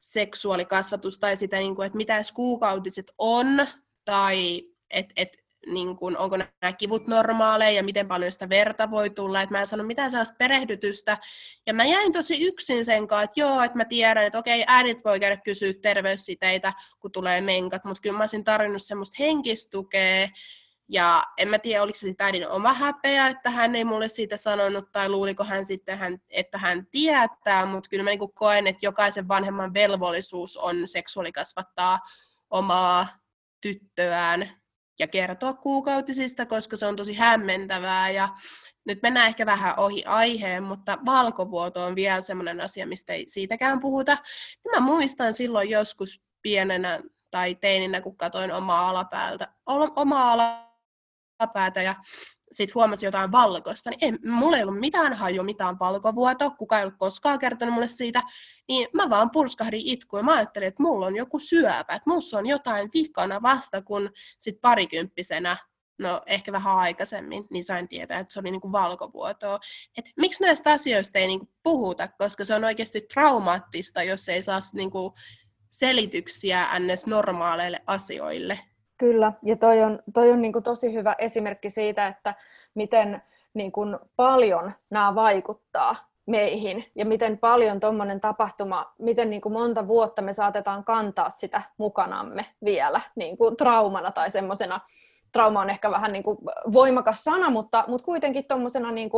seksuaalikasvatusta 0.00 1.20
tai 1.20 1.36
sitä, 1.36 1.56
niinku, 1.56 1.82
että 1.82 1.96
mitä 1.96 2.20
kuukautiset 2.34 3.06
on, 3.18 3.66
tai 4.04 4.62
että 4.90 5.12
et, 5.16 5.46
niin 5.66 5.96
kun, 5.96 6.16
onko 6.16 6.36
nämä 6.36 6.72
kivut 6.78 7.06
normaaleja 7.06 7.70
ja 7.70 7.82
miten 7.82 8.08
paljon 8.08 8.32
sitä 8.32 8.48
verta 8.48 8.90
voi 8.90 9.10
tulla, 9.10 9.42
että 9.42 9.52
mä 9.52 9.60
en 9.60 9.66
sano 9.66 9.84
mitään 9.84 10.10
sellaista 10.10 10.36
perehdytystä. 10.38 11.18
Ja 11.66 11.74
mä 11.74 11.84
jäin 11.84 12.12
tosi 12.12 12.46
yksin 12.46 12.84
sen 12.84 13.06
kanssa, 13.06 13.22
että 13.22 13.40
joo, 13.40 13.62
että 13.62 13.76
mä 13.76 13.84
tiedän, 13.84 14.26
että 14.26 14.38
okei, 14.38 14.64
äidit 14.66 15.04
voi 15.04 15.20
käydä 15.20 15.36
kysyä 15.36 15.72
terveyssiteitä, 15.82 16.72
kun 17.00 17.12
tulee 17.12 17.40
menkat, 17.40 17.84
mutta 17.84 18.00
kyllä 18.02 18.16
mä 18.16 18.22
olisin 18.22 18.44
tarvinnut 18.44 18.82
semmoista 18.82 19.16
henkistukea 19.18 20.28
Ja 20.88 21.22
en 21.38 21.48
mä 21.48 21.58
tiedä, 21.58 21.82
oliko 21.82 21.96
se 21.96 22.00
sitten 22.00 22.24
äidin 22.24 22.48
oma 22.48 22.72
häpeä, 22.72 23.28
että 23.28 23.50
hän 23.50 23.76
ei 23.76 23.84
mulle 23.84 24.08
siitä 24.08 24.36
sanonut, 24.36 24.92
tai 24.92 25.08
luuliko 25.08 25.44
hän 25.44 25.64
sitten, 25.64 26.20
että 26.30 26.58
hän 26.58 26.86
tietää, 26.90 27.66
mutta 27.66 27.90
kyllä 27.90 28.04
mä 28.04 28.10
niin 28.10 28.32
koen, 28.34 28.66
että 28.66 28.86
jokaisen 28.86 29.28
vanhemman 29.28 29.74
velvollisuus 29.74 30.56
on 30.56 30.86
seksuaalikasvattaa 30.88 31.98
omaa 32.50 33.06
tyttöään 33.60 34.50
ja 34.98 35.06
kertoa 35.06 35.54
kuukautisista, 35.54 36.46
koska 36.46 36.76
se 36.76 36.86
on 36.86 36.96
tosi 36.96 37.14
hämmentävää. 37.14 38.10
Ja 38.10 38.28
nyt 38.84 39.02
mennään 39.02 39.28
ehkä 39.28 39.46
vähän 39.46 39.74
ohi 39.78 40.04
aiheen, 40.06 40.62
mutta 40.62 40.98
valkovuoto 41.06 41.84
on 41.84 41.94
vielä 41.94 42.20
sellainen 42.20 42.60
asia, 42.60 42.86
mistä 42.86 43.12
ei 43.12 43.24
siitäkään 43.28 43.80
puhuta. 43.80 44.18
Mä 44.74 44.80
muistan 44.80 45.34
silloin 45.34 45.70
joskus 45.70 46.20
pienenä 46.42 47.00
tai 47.30 47.54
teininä, 47.54 48.00
kun 48.00 48.16
katsoin 48.16 48.52
omaa 48.52 48.88
alapäältä, 48.88 49.48
omaa 49.96 50.32
alapäätä 51.38 51.82
ja 51.82 51.94
sitten 52.52 52.74
huomasin 52.74 53.06
jotain 53.06 53.32
valkoista, 53.32 53.90
niin 53.90 53.98
ei, 54.04 54.30
mulla 54.30 54.56
ei 54.56 54.62
ollut 54.62 54.80
mitään 54.80 55.12
haju, 55.12 55.42
mitään 55.42 55.78
valkovuoto, 55.78 56.50
kuka 56.50 56.78
ei 56.78 56.84
ollut 56.84 56.98
koskaan 56.98 57.38
kertonut 57.38 57.74
mulle 57.74 57.88
siitä, 57.88 58.22
niin 58.68 58.88
mä 58.92 59.10
vaan 59.10 59.30
purskahdin 59.30 59.82
itkuun 59.84 60.20
ja 60.20 60.24
mä 60.24 60.34
ajattelin, 60.34 60.68
että 60.68 60.82
mulla 60.82 61.06
on 61.06 61.16
joku 61.16 61.38
syöpä, 61.38 61.94
että 61.94 62.10
mussa 62.10 62.38
on 62.38 62.46
jotain 62.46 62.90
vikana 62.94 63.42
vasta, 63.42 63.82
kun 63.82 64.10
sit 64.38 64.60
parikymppisenä 64.60 65.56
no 65.98 66.22
ehkä 66.26 66.52
vähän 66.52 66.76
aikaisemmin, 66.76 67.44
niin 67.50 67.64
sain 67.64 67.88
tietää, 67.88 68.18
että 68.18 68.32
se 68.32 68.40
oli 68.40 68.50
niinku 68.50 68.72
valkovuotoa. 68.72 69.58
Et 69.98 70.12
miksi 70.16 70.44
näistä 70.44 70.72
asioista 70.72 71.18
ei 71.18 71.26
niinku 71.26 71.48
puhuta, 71.62 72.08
koska 72.08 72.44
se 72.44 72.54
on 72.54 72.64
oikeasti 72.64 73.00
traumaattista, 73.00 74.02
jos 74.02 74.28
ei 74.28 74.42
saa 74.42 74.58
niinku 74.74 75.14
selityksiä 75.70 76.66
ns. 76.78 77.06
normaaleille 77.06 77.82
asioille. 77.86 78.58
Kyllä, 78.98 79.32
ja 79.42 79.56
toi 79.56 79.82
on, 79.82 80.02
toi 80.14 80.30
on 80.30 80.42
niinku 80.42 80.60
tosi 80.60 80.92
hyvä 80.92 81.14
esimerkki 81.18 81.70
siitä, 81.70 82.06
että 82.06 82.34
miten 82.74 83.22
niinku 83.54 83.80
paljon 84.16 84.72
nämä 84.90 85.14
vaikuttaa 85.14 85.96
meihin 86.26 86.84
ja 86.94 87.06
miten 87.06 87.38
paljon 87.38 87.80
tuommoinen 87.80 88.20
tapahtuma, 88.20 88.94
miten 88.98 89.30
niin 89.30 89.40
kuin 89.40 89.52
monta 89.52 89.88
vuotta 89.88 90.22
me 90.22 90.32
saatetaan 90.32 90.84
kantaa 90.84 91.30
sitä 91.30 91.62
mukanamme 91.78 92.46
vielä 92.64 93.00
niin 93.16 93.38
kuin 93.38 93.56
traumana 93.56 94.10
tai 94.10 94.30
semmoisena 94.30 94.80
trauma 95.32 95.60
on 95.60 95.70
ehkä 95.70 95.90
vähän 95.90 96.12
niin 96.12 96.22
kuin 96.22 96.38
voimakas 96.72 97.24
sana, 97.24 97.50
mutta, 97.50 97.84
mutta 97.88 98.04
kuitenkin 98.04 98.44
tuommoisena 98.48 98.92
niin 98.92 99.10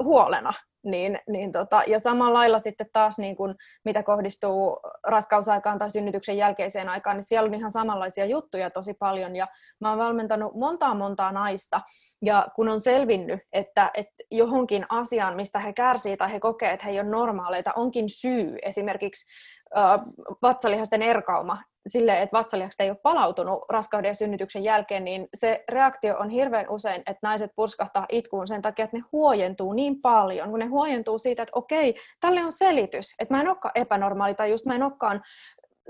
huolena. 0.00 0.52
Niin, 0.84 1.18
niin 1.28 1.52
tota, 1.52 1.82
ja 1.86 1.98
samalla 1.98 2.38
lailla 2.38 2.58
sitten 2.58 2.86
taas, 2.92 3.18
niin 3.18 3.36
kuin, 3.36 3.54
mitä 3.84 4.02
kohdistuu 4.02 4.80
raskausaikaan 5.06 5.78
tai 5.78 5.90
synnytyksen 5.90 6.36
jälkeiseen 6.36 6.88
aikaan, 6.88 7.16
niin 7.16 7.24
siellä 7.24 7.48
on 7.48 7.54
ihan 7.54 7.70
samanlaisia 7.70 8.24
juttuja 8.24 8.70
tosi 8.70 8.94
paljon. 8.94 9.36
Ja 9.36 9.46
mä 9.80 9.88
oon 9.88 9.98
valmentanut 9.98 10.54
montaa 10.54 10.94
montaa 10.94 11.32
naista, 11.32 11.80
ja 12.24 12.46
kun 12.56 12.68
on 12.68 12.80
selvinnyt, 12.80 13.40
että, 13.52 13.90
että 13.94 14.14
johonkin 14.30 14.86
asiaan, 14.88 15.36
mistä 15.36 15.58
he 15.58 15.72
kärsii 15.72 16.16
tai 16.16 16.32
he 16.32 16.40
kokee, 16.40 16.72
että 16.72 16.86
he 16.86 16.90
ei 16.90 17.00
ole 17.00 17.08
normaaleita, 17.08 17.72
onkin 17.76 18.08
syy. 18.08 18.58
Esimerkiksi 18.62 19.26
vatsalihasten 20.42 21.02
erkauma, 21.02 21.62
sille, 21.86 22.22
että 22.22 22.38
vatsalihakset 22.38 22.80
ei 22.80 22.90
ole 22.90 22.98
palautunut 23.02 23.64
raskauden 23.68 24.08
ja 24.08 24.14
synnytyksen 24.14 24.64
jälkeen, 24.64 25.04
niin 25.04 25.28
se 25.34 25.64
reaktio 25.68 26.18
on 26.18 26.30
hirveän 26.30 26.70
usein, 26.70 27.02
että 27.06 27.28
naiset 27.28 27.50
purskahtaa 27.56 28.06
itkuun 28.08 28.46
sen 28.46 28.62
takia, 28.62 28.84
että 28.84 28.96
ne 28.96 29.04
huojentuu 29.12 29.72
niin 29.72 30.00
paljon, 30.00 30.50
kun 30.50 30.58
ne 30.58 30.66
huojentuu 30.66 31.18
siitä, 31.18 31.42
että 31.42 31.58
okei, 31.58 31.94
tälle 32.20 32.44
on 32.44 32.52
selitys, 32.52 33.14
että 33.18 33.34
mä 33.34 33.40
en 33.40 33.48
olekaan 33.48 33.72
epänormaali 33.74 34.34
tai 34.34 34.50
just 34.50 34.66
mä 34.66 34.74
en 34.74 34.82
olekaan 34.82 35.22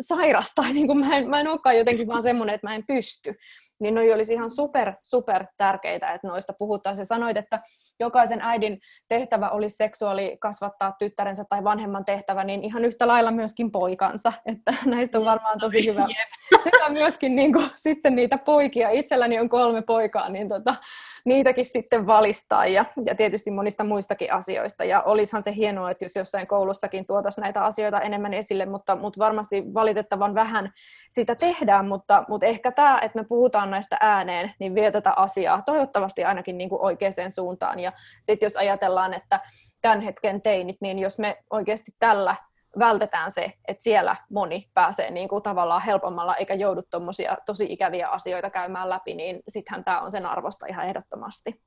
sairas 0.00 0.52
tai 0.54 0.72
niin 0.74 0.86
kuin 0.86 0.98
mä, 0.98 1.16
en, 1.16 1.30
mä 1.30 1.40
en 1.40 1.48
olekaan 1.48 1.78
jotenkin 1.78 2.06
vaan 2.06 2.22
semmoinen, 2.22 2.54
että 2.54 2.66
mä 2.66 2.74
en 2.74 2.86
pysty. 2.86 3.34
Niin 3.80 3.94
noi 3.94 4.12
olisi 4.12 4.32
ihan 4.32 4.50
super, 4.50 4.92
super 5.02 5.46
tärkeitä, 5.56 6.12
että 6.12 6.28
noista 6.28 6.52
puhutaan. 6.58 6.96
Se 6.96 7.04
sanoit, 7.04 7.36
että 7.36 7.60
jokaisen 8.00 8.40
äidin 8.42 8.80
tehtävä 9.08 9.48
olisi 9.50 9.76
seksuaali 9.76 10.36
kasvattaa 10.40 10.94
tyttärensä 10.98 11.44
tai 11.48 11.64
vanhemman 11.64 12.04
tehtävä, 12.04 12.44
niin 12.44 12.64
ihan 12.64 12.84
yhtä 12.84 13.06
lailla 13.06 13.30
myöskin 13.30 13.70
poikansa. 13.70 14.32
Että 14.46 14.74
näistä 14.86 15.18
on 15.18 15.24
varmaan 15.24 15.58
tosi 15.58 15.86
hyvä, 15.86 16.06
hyvä 16.72 16.88
myöskin 16.88 17.34
niin 17.34 17.52
kuin, 17.52 17.70
sitten 17.74 18.16
niitä 18.16 18.38
poikia. 18.38 18.90
Itselläni 18.90 19.40
on 19.40 19.48
kolme 19.48 19.82
poikaa, 19.82 20.28
niin 20.28 20.48
tota, 20.48 20.74
niitäkin 21.24 21.64
sitten 21.64 22.06
valistaa 22.06 22.66
ja, 22.66 22.84
ja 23.06 23.14
tietysti 23.14 23.50
monista 23.50 23.84
muistakin 23.84 24.32
asioista. 24.32 24.84
Ja 24.84 25.02
olisihan 25.02 25.42
se 25.42 25.54
hienoa, 25.54 25.90
että 25.90 26.04
jos 26.04 26.16
jossain 26.16 26.46
koulussakin 26.46 27.06
tuotaisiin 27.06 27.42
näitä 27.42 27.64
asioita 27.64 28.00
enemmän 28.00 28.34
esille, 28.34 28.66
mutta, 28.66 28.96
mutta 28.96 29.18
varmasti 29.18 29.64
valitettavan 29.74 30.34
vähän 30.34 30.72
sitä 31.10 31.34
tehdään, 31.34 31.88
mutta, 31.88 32.24
mutta 32.28 32.46
ehkä 32.46 32.72
tämä, 32.72 32.98
että 33.02 33.18
me 33.18 33.24
puhutaan 33.28 33.70
näistä 33.72 33.96
ääneen, 34.00 34.54
niin 34.58 34.74
vie 34.74 34.90
tätä 34.90 35.12
asiaa 35.16 35.62
toivottavasti 35.62 36.24
ainakin 36.24 36.58
niin 36.58 36.68
kuin 36.68 36.82
oikeaan 36.82 37.30
suuntaan. 37.30 37.80
Ja 37.80 37.92
sitten 38.22 38.46
jos 38.46 38.56
ajatellaan, 38.56 39.14
että 39.14 39.40
tämän 39.80 40.00
hetken 40.00 40.42
teinit, 40.42 40.76
niin 40.80 40.98
jos 40.98 41.18
me 41.18 41.44
oikeasti 41.50 41.90
tällä 41.98 42.36
vältetään 42.78 43.30
se, 43.30 43.52
että 43.68 43.82
siellä 43.82 44.16
moni 44.30 44.70
pääsee 44.74 45.10
niin 45.10 45.28
kuin 45.28 45.42
tavallaan 45.42 45.82
helpommalla 45.82 46.36
eikä 46.36 46.54
joudu 46.54 46.82
tosi 47.46 47.66
ikäviä 47.68 48.08
asioita 48.08 48.50
käymään 48.50 48.88
läpi, 48.88 49.14
niin 49.14 49.42
sittenhän 49.48 49.84
tämä 49.84 50.00
on 50.00 50.10
sen 50.12 50.26
arvosta 50.26 50.66
ihan 50.66 50.86
ehdottomasti. 50.86 51.60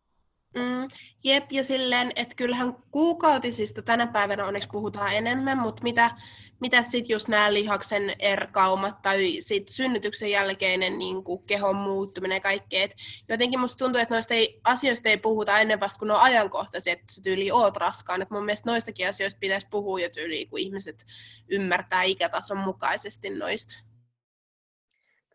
Mm, 0.56 0.88
jep, 1.24 1.52
ja 1.52 1.64
silleen, 1.64 2.12
että 2.16 2.36
kyllähän 2.36 2.76
kuukautisista 2.92 3.82
tänä 3.82 4.08
päivänä 4.08 4.46
onneksi 4.46 4.70
puhutaan 4.72 5.14
enemmän, 5.14 5.58
mutta 5.58 5.84
mitä, 5.84 6.12
mitä 6.60 6.82
sitten 6.82 7.14
just 7.14 7.28
nämä 7.28 7.54
lihaksen 7.54 8.16
erkaumat 8.20 9.02
tai 9.02 9.36
sit 9.40 9.70
synnytyksen 9.70 10.32
jälkeinen 10.32 10.98
niin 10.98 11.24
kuin 11.24 11.44
kehon 11.44 11.76
muuttuminen 11.76 12.36
ja 12.36 12.42
kaikkea. 12.42 12.84
Et 12.84 12.96
jotenkin 13.30 13.60
musta 13.60 13.86
tuntuu, 13.86 14.02
että 14.02 14.14
noista 14.16 14.34
ei, 14.34 14.60
asioista 14.64 15.10
ei 15.10 15.18
puhuta 15.18 15.60
ennen 15.60 15.80
vasta, 15.80 16.00
kun 16.00 16.08
ne 16.08 16.14
on 16.14 16.22
ajankohtaisia, 16.22 16.94
että 16.94 17.14
sä 17.14 17.22
tyyli 17.22 17.52
oot 17.52 17.78
raskaan. 17.78 18.22
Et 18.22 18.30
mun 18.30 18.46
mielestä 18.46 18.70
noistakin 18.70 19.10
asioista 19.10 19.40
pitäisi 19.40 19.68
puhua 19.70 20.00
jo 20.00 20.10
tyyliin, 20.10 20.50
kun 20.50 20.60
ihmiset 20.60 21.06
ymmärtää 21.50 22.04
ikätason 22.04 22.58
mukaisesti 22.58 23.30
noista. 23.30 23.95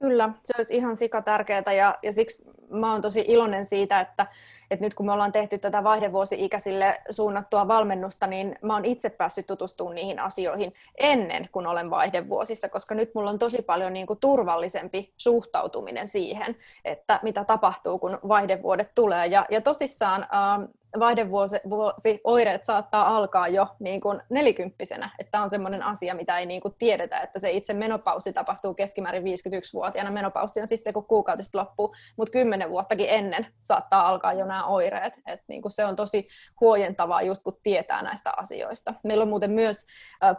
Kyllä, 0.01 0.31
se 0.45 0.55
olisi 0.59 0.77
ihan 0.77 0.97
sika 0.97 1.23
tärkeää 1.23 1.73
ja, 1.77 1.99
ja 2.03 2.13
siksi 2.13 2.45
mä 2.71 2.93
oon 2.93 3.01
tosi 3.01 3.25
iloinen 3.29 3.67
siitä, 3.67 4.01
että, 4.01 4.27
että 4.71 4.85
nyt 4.85 4.95
kun 4.95 5.07
me 5.07 5.13
ollaan 5.13 5.33
tehty 5.33 5.59
tätä 5.59 5.85
vaihdevuosi-ikäisille 5.85 7.01
suunnattua 7.11 7.69
valmennusta, 7.69 8.27
niin 8.27 8.59
mä 8.63 8.75
oon 8.75 8.85
itse 8.85 9.11
päässyt 9.11 9.47
tutustumaan 9.47 9.95
niihin 9.95 10.19
asioihin 10.19 10.75
ennen 10.99 11.49
kuin 11.53 11.67
olen 11.67 11.91
vaihdevuosissa, 11.91 12.69
koska 12.69 12.95
nyt 12.95 13.15
mulla 13.15 13.31
on 13.31 13.39
tosi 13.39 13.63
paljon 13.63 13.93
niin 13.93 14.07
kuin 14.07 14.19
turvallisempi 14.21 15.13
suhtautuminen 15.17 16.09
siihen, 16.09 16.57
että 16.85 17.21
mitä 17.23 17.45
tapahtuu, 17.45 17.99
kun 17.99 18.19
vaihdevuodet 18.29 18.91
tulee. 18.95 19.27
Ja, 19.27 19.47
ja 19.51 19.61
tosissaan 19.61 20.23
ähm, 20.23 20.63
vaihdevuosi 20.99 22.21
oireet 22.25 22.65
saattaa 22.65 23.17
alkaa 23.17 23.49
jo 23.49 23.67
niin 23.79 24.01
kuin 24.01 24.21
nelikymppisenä. 24.31 25.11
Että 25.19 25.31
tämä 25.31 25.45
on 25.45 25.51
sellainen 25.51 25.83
asia, 25.83 26.15
mitä 26.15 26.39
ei 26.39 26.47
niin 26.47 26.61
kuin 26.61 26.75
tiedetä, 26.79 27.21
että 27.21 27.39
se 27.39 27.51
itse 27.51 27.75
menopausi 27.75 28.33
tapahtuu 28.33 28.75
keskimäärin 28.75 29.23
51-vuotiaana. 29.23 30.11
Menopausi 30.11 30.61
on 30.61 30.69
siis 30.69 30.85
se, 30.85 30.93
kun 30.93 31.05
kuukautista 31.05 31.59
loppuu, 31.59 31.95
mutta 32.17 32.33
kymmenen 32.33 32.71
vuottakin 32.71 33.07
ennen 33.09 33.47
saattaa 33.61 34.09
alkaa 34.09 34.33
jo 34.33 34.47
nämä 34.47 34.67
oireet. 34.67 35.21
Et 35.27 35.41
niin 35.49 35.63
kuin 35.63 35.73
se 35.73 35.85
on 35.85 35.97
tosi 35.97 36.29
huojentavaa 36.61 37.23
just 37.23 37.43
kun 37.43 37.59
tietää 37.63 38.03
näistä 38.03 38.33
asioista. 38.37 38.95
Meillä 39.05 39.23
on 39.23 39.29
muuten 39.29 39.51
myös 39.51 39.87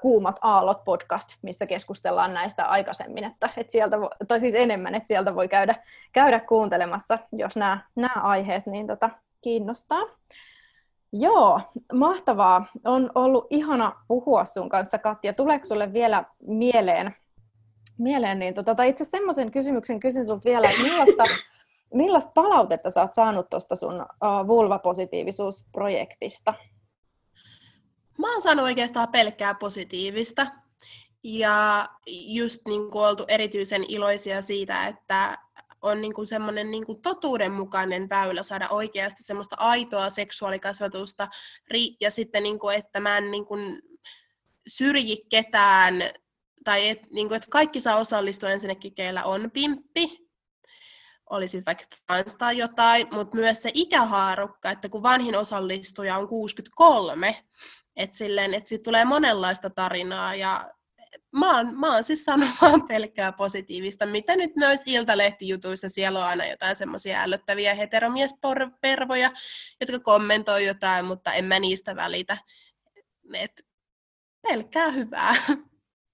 Kuumat 0.01 0.39
aallot 0.41 0.83
podcast, 0.83 1.29
missä 1.41 1.65
keskustellaan 1.65 2.33
näistä 2.33 2.65
aikaisemmin, 2.65 3.23
että, 3.23 3.49
että 3.57 3.71
sieltä, 3.71 3.97
tai 4.27 4.39
siis 4.39 4.55
enemmän, 4.55 4.95
että 4.95 5.07
sieltä 5.07 5.35
voi 5.35 5.47
käydä, 5.47 5.75
käydä 6.13 6.39
kuuntelemassa, 6.39 7.19
jos 7.31 7.55
nämä, 7.55 7.79
nämä 7.95 8.21
aiheet 8.21 8.65
niin 8.65 8.87
tota, 8.87 9.09
kiinnostaa. 9.41 10.03
Joo, 11.13 11.61
mahtavaa. 11.93 12.65
On 12.85 13.09
ollut 13.15 13.47
ihana 13.49 13.95
puhua 14.07 14.45
sun 14.45 14.69
kanssa, 14.69 14.97
Katja. 14.97 15.33
Tuleeko 15.33 15.65
sulle 15.65 15.93
vielä 15.93 16.25
mieleen, 16.47 17.15
mieleen 17.97 18.39
niin 18.39 18.53
tota, 18.53 18.75
tai 18.75 18.89
itse 18.89 19.05
semmoisen 19.05 19.51
kysymyksen 19.51 19.99
kysyn 19.99 20.25
sulta 20.25 20.49
vielä, 20.49 20.69
että 20.69 20.83
millaista, 20.83 21.23
millaista 21.93 22.31
palautetta 22.35 22.89
sä 22.89 23.01
oot 23.01 23.13
saanut 23.13 23.49
tuosta 23.49 23.75
sun 23.75 24.01
uh, 24.01 24.07
vulvapositiivisuusprojektista? 24.47 26.53
Mä 28.17 28.31
oon 28.31 28.41
saanut 28.41 28.65
oikeastaan 28.65 29.07
pelkkää 29.07 29.53
positiivista. 29.53 30.47
Ja 31.23 31.89
just 32.07 32.61
niin 32.67 32.91
kuin 32.91 33.05
oltu 33.05 33.25
erityisen 33.27 33.85
iloisia 33.87 34.41
siitä, 34.41 34.87
että 34.87 35.37
on 35.81 36.01
niin 36.01 36.13
kuin 36.13 36.27
semmoinen 36.27 36.71
niin 36.71 36.85
kuin 36.85 37.01
totuudenmukainen 37.01 38.09
väylä 38.09 38.43
saada 38.43 38.69
oikeasti 38.69 39.23
semmoista 39.23 39.55
aitoa 39.59 40.09
seksuaalikasvatusta 40.09 41.27
ja 42.01 42.11
sitten, 42.11 42.43
niin 42.43 42.59
kuin, 42.59 42.77
että 42.77 42.99
mä 42.99 43.17
en 43.17 43.31
niin 43.31 43.45
kuin 43.45 43.81
syrji 44.67 45.25
ketään 45.29 46.03
tai 46.63 46.89
et, 46.89 47.11
niin 47.11 47.27
kuin, 47.27 47.35
että 47.35 47.47
kaikki 47.49 47.81
saa 47.81 47.97
osallistua. 47.97 48.49
Ensinnäkin, 48.49 48.95
keillä 48.95 49.23
on 49.23 49.51
pimppi, 49.51 50.21
oli 51.29 51.47
sitten 51.47 51.65
vaikka 51.65 51.85
trans 52.07 52.37
tai 52.37 52.57
jotain, 52.57 53.07
mutta 53.11 53.35
myös 53.35 53.61
se 53.61 53.71
ikähaarukka, 53.73 54.71
että 54.71 54.89
kun 54.89 55.03
vanhin 55.03 55.35
osallistuja 55.35 56.17
on 56.17 56.27
63, 56.27 57.45
että 57.95 58.15
silleen, 58.15 58.53
että 58.53 58.69
siitä 58.69 58.83
tulee 58.83 59.05
monenlaista 59.05 59.69
tarinaa 59.69 60.35
ja 60.35 60.71
mä 61.31 61.57
oon, 61.57 61.79
mä 61.79 61.93
oon 61.93 62.03
siis 62.03 62.23
sanonut 62.23 62.55
vaan 62.61 62.87
pelkkää 62.87 63.31
positiivista. 63.31 64.05
Mitä 64.05 64.35
nyt 64.35 64.55
noissa 64.55 64.83
iltalehtijutuissa, 64.87 65.89
siellä 65.89 66.19
on 66.19 66.25
aina 66.25 66.45
jotain 66.45 66.75
semmoisia 66.75 67.21
ällöttäviä 67.21 67.73
heteromiespervoja, 67.73 69.31
jotka 69.81 69.99
kommentoi 69.99 70.65
jotain, 70.65 71.05
mutta 71.05 71.33
en 71.33 71.45
mä 71.45 71.59
niistä 71.59 71.95
välitä. 71.95 72.37
Et 73.33 73.65
pelkkää 74.41 74.91
hyvää. 74.91 75.33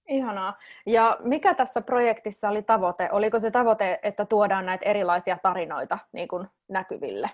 Ihanaa. 0.08 0.58
Ja 0.86 1.18
mikä 1.20 1.54
tässä 1.54 1.80
projektissa 1.80 2.48
oli 2.48 2.62
tavoite? 2.62 3.08
Oliko 3.12 3.38
se 3.38 3.50
tavoite, 3.50 3.98
että 4.02 4.24
tuodaan 4.24 4.66
näitä 4.66 4.88
erilaisia 4.88 5.38
tarinoita 5.42 5.98
niin 6.12 6.28
kuin 6.28 6.48
näkyville? 6.68 7.30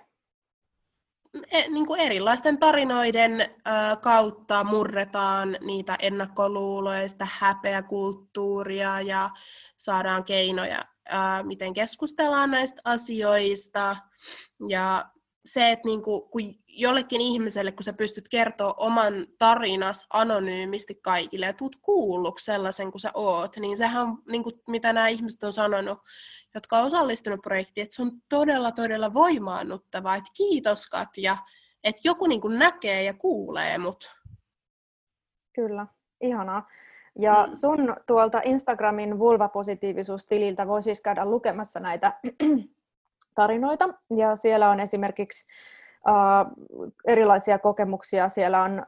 E, 1.50 1.68
niin 1.68 1.86
kuin 1.86 2.00
erilaisten 2.00 2.58
tarinoiden 2.58 3.54
kautta 4.00 4.64
murretaan 4.64 5.56
niitä 5.60 5.96
ennakkoluuloja, 6.02 7.08
sitä 7.08 7.26
häpeäkulttuuria 7.30 9.00
ja 9.00 9.30
saadaan 9.76 10.24
keinoja, 10.24 10.84
miten 11.42 11.74
keskustellaan 11.74 12.50
näistä 12.50 12.80
asioista. 12.84 13.96
Ja 14.68 15.04
se, 15.44 15.72
että 15.72 15.88
niin 15.88 16.02
kuin, 16.02 16.30
kun 16.30 16.54
jollekin 16.66 17.20
ihmiselle, 17.20 17.72
kun 17.72 17.84
sä 17.84 17.92
pystyt 17.92 18.28
kertoa 18.28 18.74
oman 18.76 19.26
tarinas 19.38 20.06
anonyymisti 20.12 20.94
kaikille 20.94 21.46
ja 21.46 21.52
tuut 21.52 21.76
kuulluksi 21.82 22.44
sellaisen 22.44 22.90
kuin 22.90 23.00
sä 23.00 23.10
oot, 23.14 23.56
niin 23.56 23.76
sehän 23.76 24.02
on, 24.02 24.18
niin 24.30 24.42
kuin, 24.42 24.54
mitä 24.68 24.92
nämä 24.92 25.08
ihmiset 25.08 25.42
on 25.42 25.52
sanonut, 25.52 25.98
jotka 26.54 26.78
on 26.78 26.84
osallistunut 26.84 27.40
projektiin, 27.42 27.82
että 27.82 27.94
se 27.94 28.02
on 28.02 28.12
todella, 28.28 28.72
todella 28.72 29.14
voimaannuttavaa, 29.14 30.14
että 30.16 30.30
kiitos 30.36 30.86
Katja, 30.86 31.36
että 31.84 32.00
joku 32.04 32.26
niin 32.26 32.40
kuin 32.40 32.58
näkee 32.58 33.02
ja 33.02 33.14
kuulee 33.14 33.78
mut. 33.78 34.16
Kyllä, 35.54 35.86
ihanaa. 36.20 36.68
Ja 37.18 37.46
mm. 37.46 37.54
sun 37.54 37.96
tuolta 38.06 38.40
Instagramin 38.44 39.18
vulvapositiivisuustililtä 39.18 40.66
voi 40.66 40.82
siis 40.82 41.00
käydä 41.00 41.24
lukemassa 41.24 41.80
näitä 41.80 42.12
tarinoita. 43.34 43.88
Ja 44.16 44.36
siellä 44.36 44.70
on 44.70 44.80
esimerkiksi 44.80 45.46
uh, 46.08 46.92
erilaisia 47.06 47.58
kokemuksia. 47.58 48.28
Siellä 48.28 48.62
on 48.62 48.86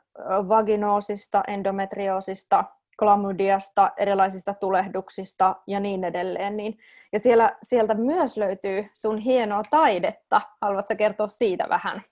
vaginoosista, 0.49 1.43
endometrioosista, 1.49 2.65
klamydiasta, 2.99 3.93
erilaisista 3.97 4.55
tulehduksista 4.55 5.57
ja 5.67 5.81
niin 5.81 6.05
edelleen. 6.05 6.57
Niin, 6.57 6.79
ja 7.13 7.19
siellä, 7.19 7.57
sieltä 7.63 7.95
myös 7.95 8.37
löytyy 8.37 8.91
sun 8.95 9.19
hienoa 9.19 9.63
taidetta. 9.71 10.41
Haluatko 10.63 10.97
kertoa 10.97 11.29
siitä 11.29 11.67
vähän? 11.69 12.03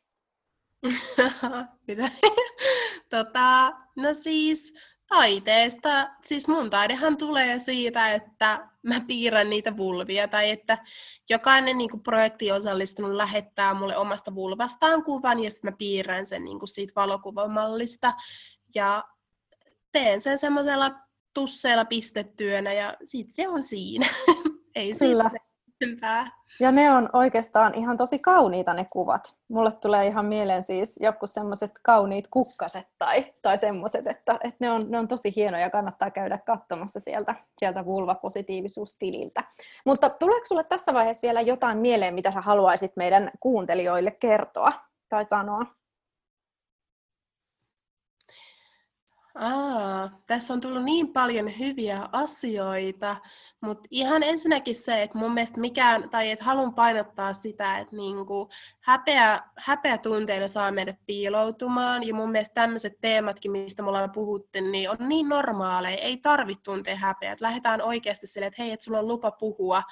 Mitä? 1.89 2.11
tota, 3.11 3.73
no 3.97 4.15
siis 4.15 4.75
taiteesta, 5.17 6.11
siis 6.23 6.49
mun 6.49 6.71
taidehan 6.71 7.17
tulee 7.17 7.59
siitä, 7.59 8.13
että 8.13 8.69
mä 8.83 9.01
piirrän 9.01 9.51
niitä 9.51 9.77
vulvia, 9.77 10.29
tai 10.29 10.51
että 10.51 10.79
jokainen 11.31 11.79
niin 11.79 11.91
kuin, 11.91 12.03
projekti 12.03 12.53
osallistunut 12.53 13.13
lähettää 13.13 13.75
mulle 13.75 13.97
omasta 13.97 14.35
vulvastaan 14.35 15.05
kuvan, 15.05 15.45
ja 15.45 15.51
sitten 15.51 15.71
mä 15.71 15.77
piirrän 15.77 16.27
sen 16.27 16.45
niin 16.45 16.59
kuin, 16.59 16.69
siitä 16.69 16.93
valokuvamallista, 16.97 18.13
ja 18.75 19.05
teen 19.93 20.21
sen 20.21 20.39
semmoisella 20.39 20.91
tusseilla 21.35 21.85
pistettyönä, 21.85 22.73
ja 22.73 22.97
sitten 23.05 23.33
se 23.33 23.49
on 23.49 23.63
siinä. 23.63 24.07
Ei 24.75 24.93
Kyllä. 24.93 25.31
siitä 25.31 25.54
ja 26.61 26.73
ne 26.73 26.91
on 26.91 27.11
oikeastaan 27.13 27.75
ihan 27.75 27.97
tosi 27.97 28.19
kauniita 28.19 28.75
ne 28.75 28.87
kuvat. 28.91 29.35
Mulle 29.49 29.73
tulee 29.73 30.07
ihan 30.07 30.27
mieleen 30.27 30.63
siis 30.63 30.99
joku 31.03 31.27
semmoiset 31.27 31.73
kauniit 31.83 32.29
kukkaset 32.31 32.89
tai, 32.99 33.25
tai 33.43 33.59
semmoiset, 33.59 34.07
että, 34.07 34.33
että 34.35 34.57
ne, 34.59 34.71
on, 34.71 34.91
ne 34.91 34.99
on 34.99 35.09
tosi 35.09 35.33
hienoja 35.37 35.65
ja 35.65 35.71
kannattaa 35.71 36.11
käydä 36.11 36.39
katsomassa 36.39 37.01
sieltä, 37.01 37.35
sieltä 37.59 37.85
vulvapositiivisuustililtä. 37.85 39.45
Mutta 39.87 40.11
tuleeko 40.11 40.45
sulle 40.45 40.65
tässä 40.65 40.95
vaiheessa 40.95 41.27
vielä 41.27 41.41
jotain 41.41 41.79
mieleen, 41.79 42.15
mitä 42.15 42.31
sä 42.31 42.41
haluaisit 42.41 42.93
meidän 42.97 43.31
kuuntelijoille 43.41 44.11
kertoa 44.11 44.73
tai 45.09 45.25
sanoa? 45.25 45.67
Aa, 49.35 50.11
tässä 50.27 50.55
on 50.55 50.61
tullut 50.61 50.85
niin 50.85 51.13
paljon 51.13 51.59
hyviä 51.59 52.09
asioita, 52.13 53.17
mutta 53.61 53.89
ihan 53.91 54.23
ensinnäkin 54.23 54.77
se, 54.77 55.03
että 55.03 55.19
mun 55.19 55.35
mielestä 55.35 55.61
mikään, 55.61 56.11
tai 56.11 56.31
että 56.31 56.45
haluan 56.45 56.75
painottaa 56.75 57.33
sitä, 57.33 57.79
että 57.79 57.97
niinku 57.97 58.49
häpeä, 58.81 59.43
häpeä 59.59 59.99
tunteina 59.99 60.49
saa 60.49 60.73
meidät 60.73 60.97
piiloutumaan, 61.07 62.07
ja 62.07 62.15
mun 62.15 62.31
mielestä 62.31 62.55
tämmöiset 62.55 62.99
teematkin, 63.01 63.51
mistä 63.51 63.83
me 63.83 63.89
ollaan 63.89 64.13
puhuttu, 64.13 64.61
niin 64.71 64.91
on 64.91 64.97
niin 65.01 65.29
normaaleja, 65.29 65.97
ei 65.99 66.17
tarvitse 66.17 66.63
tuntea 66.63 66.97
häpeä, 66.97 67.33
että 67.33 67.45
lähdetään 67.45 67.83
oikeasti 67.83 68.27
silleen, 68.27 68.49
että 68.49 68.63
hei, 68.63 68.73
että 68.73 68.85
sulla 68.85 68.99
on 68.99 69.09
lupa 69.09 69.31
puhua, 69.31 69.83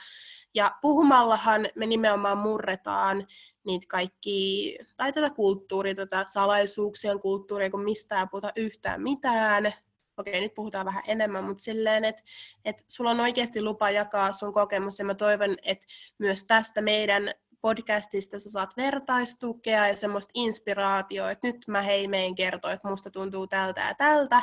ja 0.54 0.72
puhumallahan 0.82 1.68
me 1.76 1.86
nimenomaan 1.86 2.38
murretaan 2.38 3.26
niitä 3.64 3.86
kaikki, 3.88 4.78
tai 4.96 5.12
tätä 5.12 5.30
kulttuuria, 5.30 5.94
tätä 5.94 6.24
salaisuuksien 6.26 7.20
kulttuuria, 7.20 7.70
kun 7.70 7.84
mistään 7.84 8.20
ei 8.20 8.28
puhuta 8.30 8.52
yhtään 8.56 9.02
mitään. 9.02 9.74
Okei, 10.16 10.40
nyt 10.40 10.54
puhutaan 10.54 10.86
vähän 10.86 11.02
enemmän, 11.06 11.44
mutta 11.44 11.62
silleen, 11.62 12.04
että 12.04 12.22
että 12.64 12.84
sulla 12.88 13.10
on 13.10 13.20
oikeasti 13.20 13.62
lupa 13.62 13.90
jakaa 13.90 14.32
sun 14.32 14.52
kokemus, 14.52 14.98
ja 14.98 15.04
mä 15.04 15.14
toivon, 15.14 15.56
että 15.62 15.86
myös 16.18 16.44
tästä 16.44 16.82
meidän 16.82 17.34
podcastista 17.60 18.38
sä 18.38 18.50
saat 18.50 18.76
vertaistukea 18.76 19.88
ja 19.88 19.96
semmoista 19.96 20.30
inspiraatioa, 20.34 21.30
että 21.30 21.46
nyt 21.46 21.68
mä 21.68 21.82
hei 21.82 22.08
meen 22.08 22.34
kertoa, 22.34 22.72
että 22.72 22.88
musta 22.88 23.10
tuntuu 23.10 23.46
tältä 23.46 23.80
ja 23.80 23.94
tältä. 23.94 24.42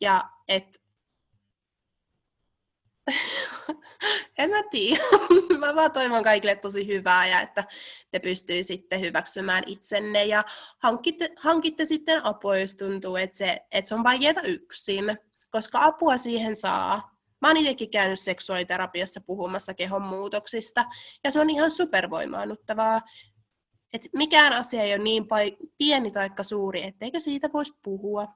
Ja 0.00 0.30
että 0.48 0.78
en 4.38 4.50
mä 4.50 4.62
tiedä. 4.70 5.02
mä 5.58 5.74
vaan 5.74 5.92
toivon 5.92 6.24
kaikille 6.24 6.56
tosi 6.56 6.86
hyvää 6.86 7.26
ja 7.26 7.40
että 7.40 7.64
te 8.10 8.18
pystyisitte 8.18 9.00
hyväksymään 9.00 9.64
itsenne 9.66 10.24
ja 10.24 10.44
hankitte, 10.78 11.30
hankitte 11.36 11.84
sitten 11.84 12.24
apua, 12.24 12.58
jos 12.58 12.74
tuntuu, 12.74 13.16
että 13.16 13.36
se, 13.36 13.60
että 13.72 13.88
se 13.88 13.94
on 13.94 14.04
vaikeaa 14.04 14.42
yksin, 14.44 15.18
koska 15.50 15.84
apua 15.84 16.16
siihen 16.16 16.56
saa. 16.56 17.18
Mä 17.40 17.48
oon 17.48 17.56
itsekin 17.56 17.90
käynyt 17.90 18.20
seksuaaliterapiassa 18.20 19.20
puhumassa 19.20 19.74
kehon 19.74 20.02
muutoksista 20.02 20.84
ja 21.24 21.30
se 21.30 21.40
on 21.40 21.50
ihan 21.50 21.70
supervoimaannuttavaa. 21.70 23.00
Et 23.92 24.08
mikään 24.12 24.52
asia 24.52 24.82
ei 24.82 24.94
ole 24.94 25.04
niin 25.04 25.26
pieni 25.78 26.10
tai 26.10 26.30
suuri, 26.42 26.84
etteikö 26.84 27.20
siitä 27.20 27.50
voisi 27.52 27.72
puhua. 27.82 28.26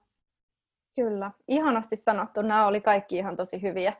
Kyllä, 0.94 1.30
ihanasti 1.48 1.96
sanottu. 1.96 2.42
Nämä 2.42 2.66
oli 2.66 2.80
kaikki 2.80 3.16
ihan 3.16 3.37
tosi 3.37 3.62
hyviä 3.62 3.92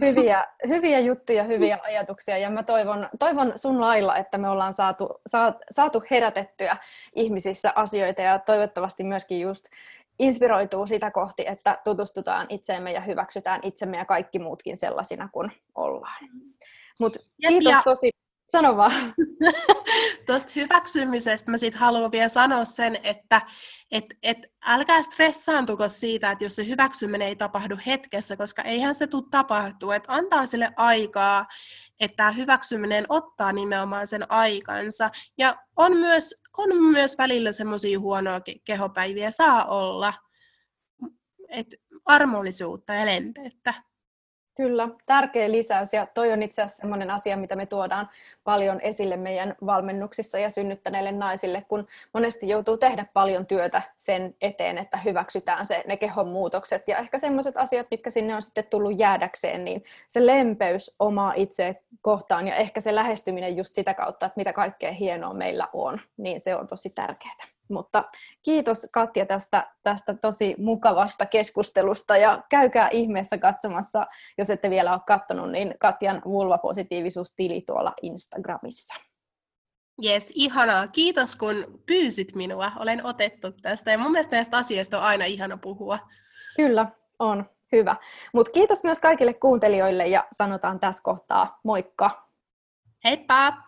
hyviä, 0.00 0.44
hyviä 0.68 1.00
juttuja, 1.00 1.44
hyviä 1.44 1.78
ajatuksia 1.82 2.38
ja 2.38 2.50
mä 2.50 2.62
toivon, 2.62 3.08
toivon 3.18 3.52
sun 3.56 3.80
lailla, 3.80 4.16
että 4.16 4.38
me 4.38 4.48
ollaan 4.48 4.72
saatu, 4.72 5.20
saatu 5.70 6.02
herätettyä 6.10 6.76
ihmisissä 7.14 7.72
asioita 7.76 8.22
ja 8.22 8.38
toivottavasti 8.38 9.04
myöskin 9.04 9.40
just 9.40 9.64
inspiroituu 10.18 10.86
sitä 10.86 11.10
kohti, 11.10 11.44
että 11.46 11.78
tutustutaan 11.84 12.46
itseemme 12.48 12.92
ja 12.92 13.00
hyväksytään 13.00 13.60
itsemme 13.62 13.96
ja 13.96 14.04
kaikki 14.04 14.38
muutkin 14.38 14.76
sellaisina 14.76 15.28
kuin 15.32 15.52
ollaan. 15.74 16.28
Mut 17.00 17.16
kiitos 17.48 17.84
tosi 17.84 18.10
Sano 18.48 18.76
vaan. 18.76 18.92
Tuosta 20.26 20.52
hyväksymisestä 20.56 21.50
mä 21.50 21.56
sit 21.56 21.74
haluan 21.74 22.12
vielä 22.12 22.28
sanoa 22.28 22.64
sen, 22.64 22.98
että 23.02 23.42
et, 23.90 24.04
et 24.22 24.38
älkää 24.66 25.02
stressaantuko 25.02 25.88
siitä, 25.88 26.30
että 26.30 26.44
jos 26.44 26.56
se 26.56 26.66
hyväksyminen 26.66 27.28
ei 27.28 27.36
tapahdu 27.36 27.78
hetkessä, 27.86 28.36
koska 28.36 28.62
eihän 28.62 28.94
se 28.94 29.06
tule 29.06 29.24
tapahtua. 29.30 29.96
Että 29.96 30.12
antaa 30.12 30.46
sille 30.46 30.72
aikaa, 30.76 31.46
että 32.00 32.16
tämä 32.16 32.30
hyväksyminen 32.30 33.04
ottaa 33.08 33.52
nimenomaan 33.52 34.06
sen 34.06 34.32
aikansa. 34.32 35.10
Ja 35.38 35.56
on 35.76 35.96
myös, 35.96 36.42
on 36.58 36.82
myös 36.82 37.18
välillä 37.18 37.52
semmoisia 37.52 38.00
huonoja 38.00 38.40
kehopäiviä, 38.64 39.30
saa 39.30 39.64
olla. 39.64 40.14
Et 41.48 41.66
armollisuutta 42.04 42.94
ja 42.94 43.06
lempeyttä. 43.06 43.74
Kyllä, 44.62 44.88
tärkeä 45.06 45.50
lisäys 45.50 45.92
ja 45.92 46.06
toi 46.06 46.32
on 46.32 46.42
itse 46.42 46.62
asiassa 46.62 46.80
sellainen 46.80 47.10
asia, 47.10 47.36
mitä 47.36 47.56
me 47.56 47.66
tuodaan 47.66 48.08
paljon 48.44 48.80
esille 48.80 49.16
meidän 49.16 49.54
valmennuksissa 49.66 50.38
ja 50.38 50.50
synnyttäneille 50.50 51.12
naisille, 51.12 51.64
kun 51.68 51.86
monesti 52.14 52.48
joutuu 52.48 52.76
tehdä 52.76 53.06
paljon 53.12 53.46
työtä 53.46 53.82
sen 53.96 54.34
eteen, 54.40 54.78
että 54.78 54.98
hyväksytään 54.98 55.66
se, 55.66 55.84
ne 55.86 55.96
kehon 55.96 56.28
muutokset 56.28 56.88
ja 56.88 56.98
ehkä 56.98 57.18
sellaiset 57.18 57.56
asiat, 57.56 57.86
mitkä 57.90 58.10
sinne 58.10 58.34
on 58.34 58.42
sitten 58.42 58.64
tullut 58.64 58.98
jäädäkseen, 58.98 59.64
niin 59.64 59.84
se 60.08 60.26
lempeys 60.26 60.96
omaa 60.98 61.32
itse 61.36 61.82
kohtaan 62.02 62.48
ja 62.48 62.56
ehkä 62.56 62.80
se 62.80 62.94
lähestyminen 62.94 63.56
just 63.56 63.74
sitä 63.74 63.94
kautta, 63.94 64.26
että 64.26 64.40
mitä 64.40 64.52
kaikkea 64.52 64.92
hienoa 64.92 65.34
meillä 65.34 65.68
on, 65.72 66.00
niin 66.16 66.40
se 66.40 66.56
on 66.56 66.68
tosi 66.68 66.90
tärkeää. 66.90 67.57
Mutta 67.70 68.04
kiitos 68.42 68.86
Katja 68.92 69.26
tästä, 69.26 69.74
tästä 69.82 70.14
tosi 70.14 70.54
mukavasta 70.58 71.26
keskustelusta 71.26 72.16
ja 72.16 72.42
käykää 72.50 72.88
ihmeessä 72.88 73.38
katsomassa, 73.38 74.06
jos 74.38 74.50
ette 74.50 74.70
vielä 74.70 74.92
ole 74.92 75.00
katsonut, 75.06 75.50
niin 75.50 75.74
Katjan 75.80 76.22
vulvapositiivisuustili 76.24 77.62
tuolla 77.66 77.92
Instagramissa. 78.02 78.94
Jes, 80.02 80.32
ihanaa. 80.34 80.88
Kiitos 80.88 81.36
kun 81.36 81.82
pyysit 81.86 82.34
minua. 82.34 82.72
Olen 82.78 83.06
otettu 83.06 83.52
tästä 83.62 83.90
ja 83.90 83.98
mun 83.98 84.12
mielestä 84.12 84.36
näistä 84.36 84.56
asioista 84.56 84.98
on 84.98 85.04
aina 85.04 85.24
ihana 85.24 85.56
puhua. 85.56 85.98
Kyllä, 86.56 86.86
on. 87.18 87.44
Hyvä. 87.72 87.96
Mutta 88.32 88.52
kiitos 88.52 88.84
myös 88.84 89.00
kaikille 89.00 89.34
kuuntelijoille 89.34 90.06
ja 90.06 90.26
sanotaan 90.32 90.80
tässä 90.80 91.02
kohtaa 91.02 91.60
moikka. 91.64 92.28
Heippa! 93.04 93.67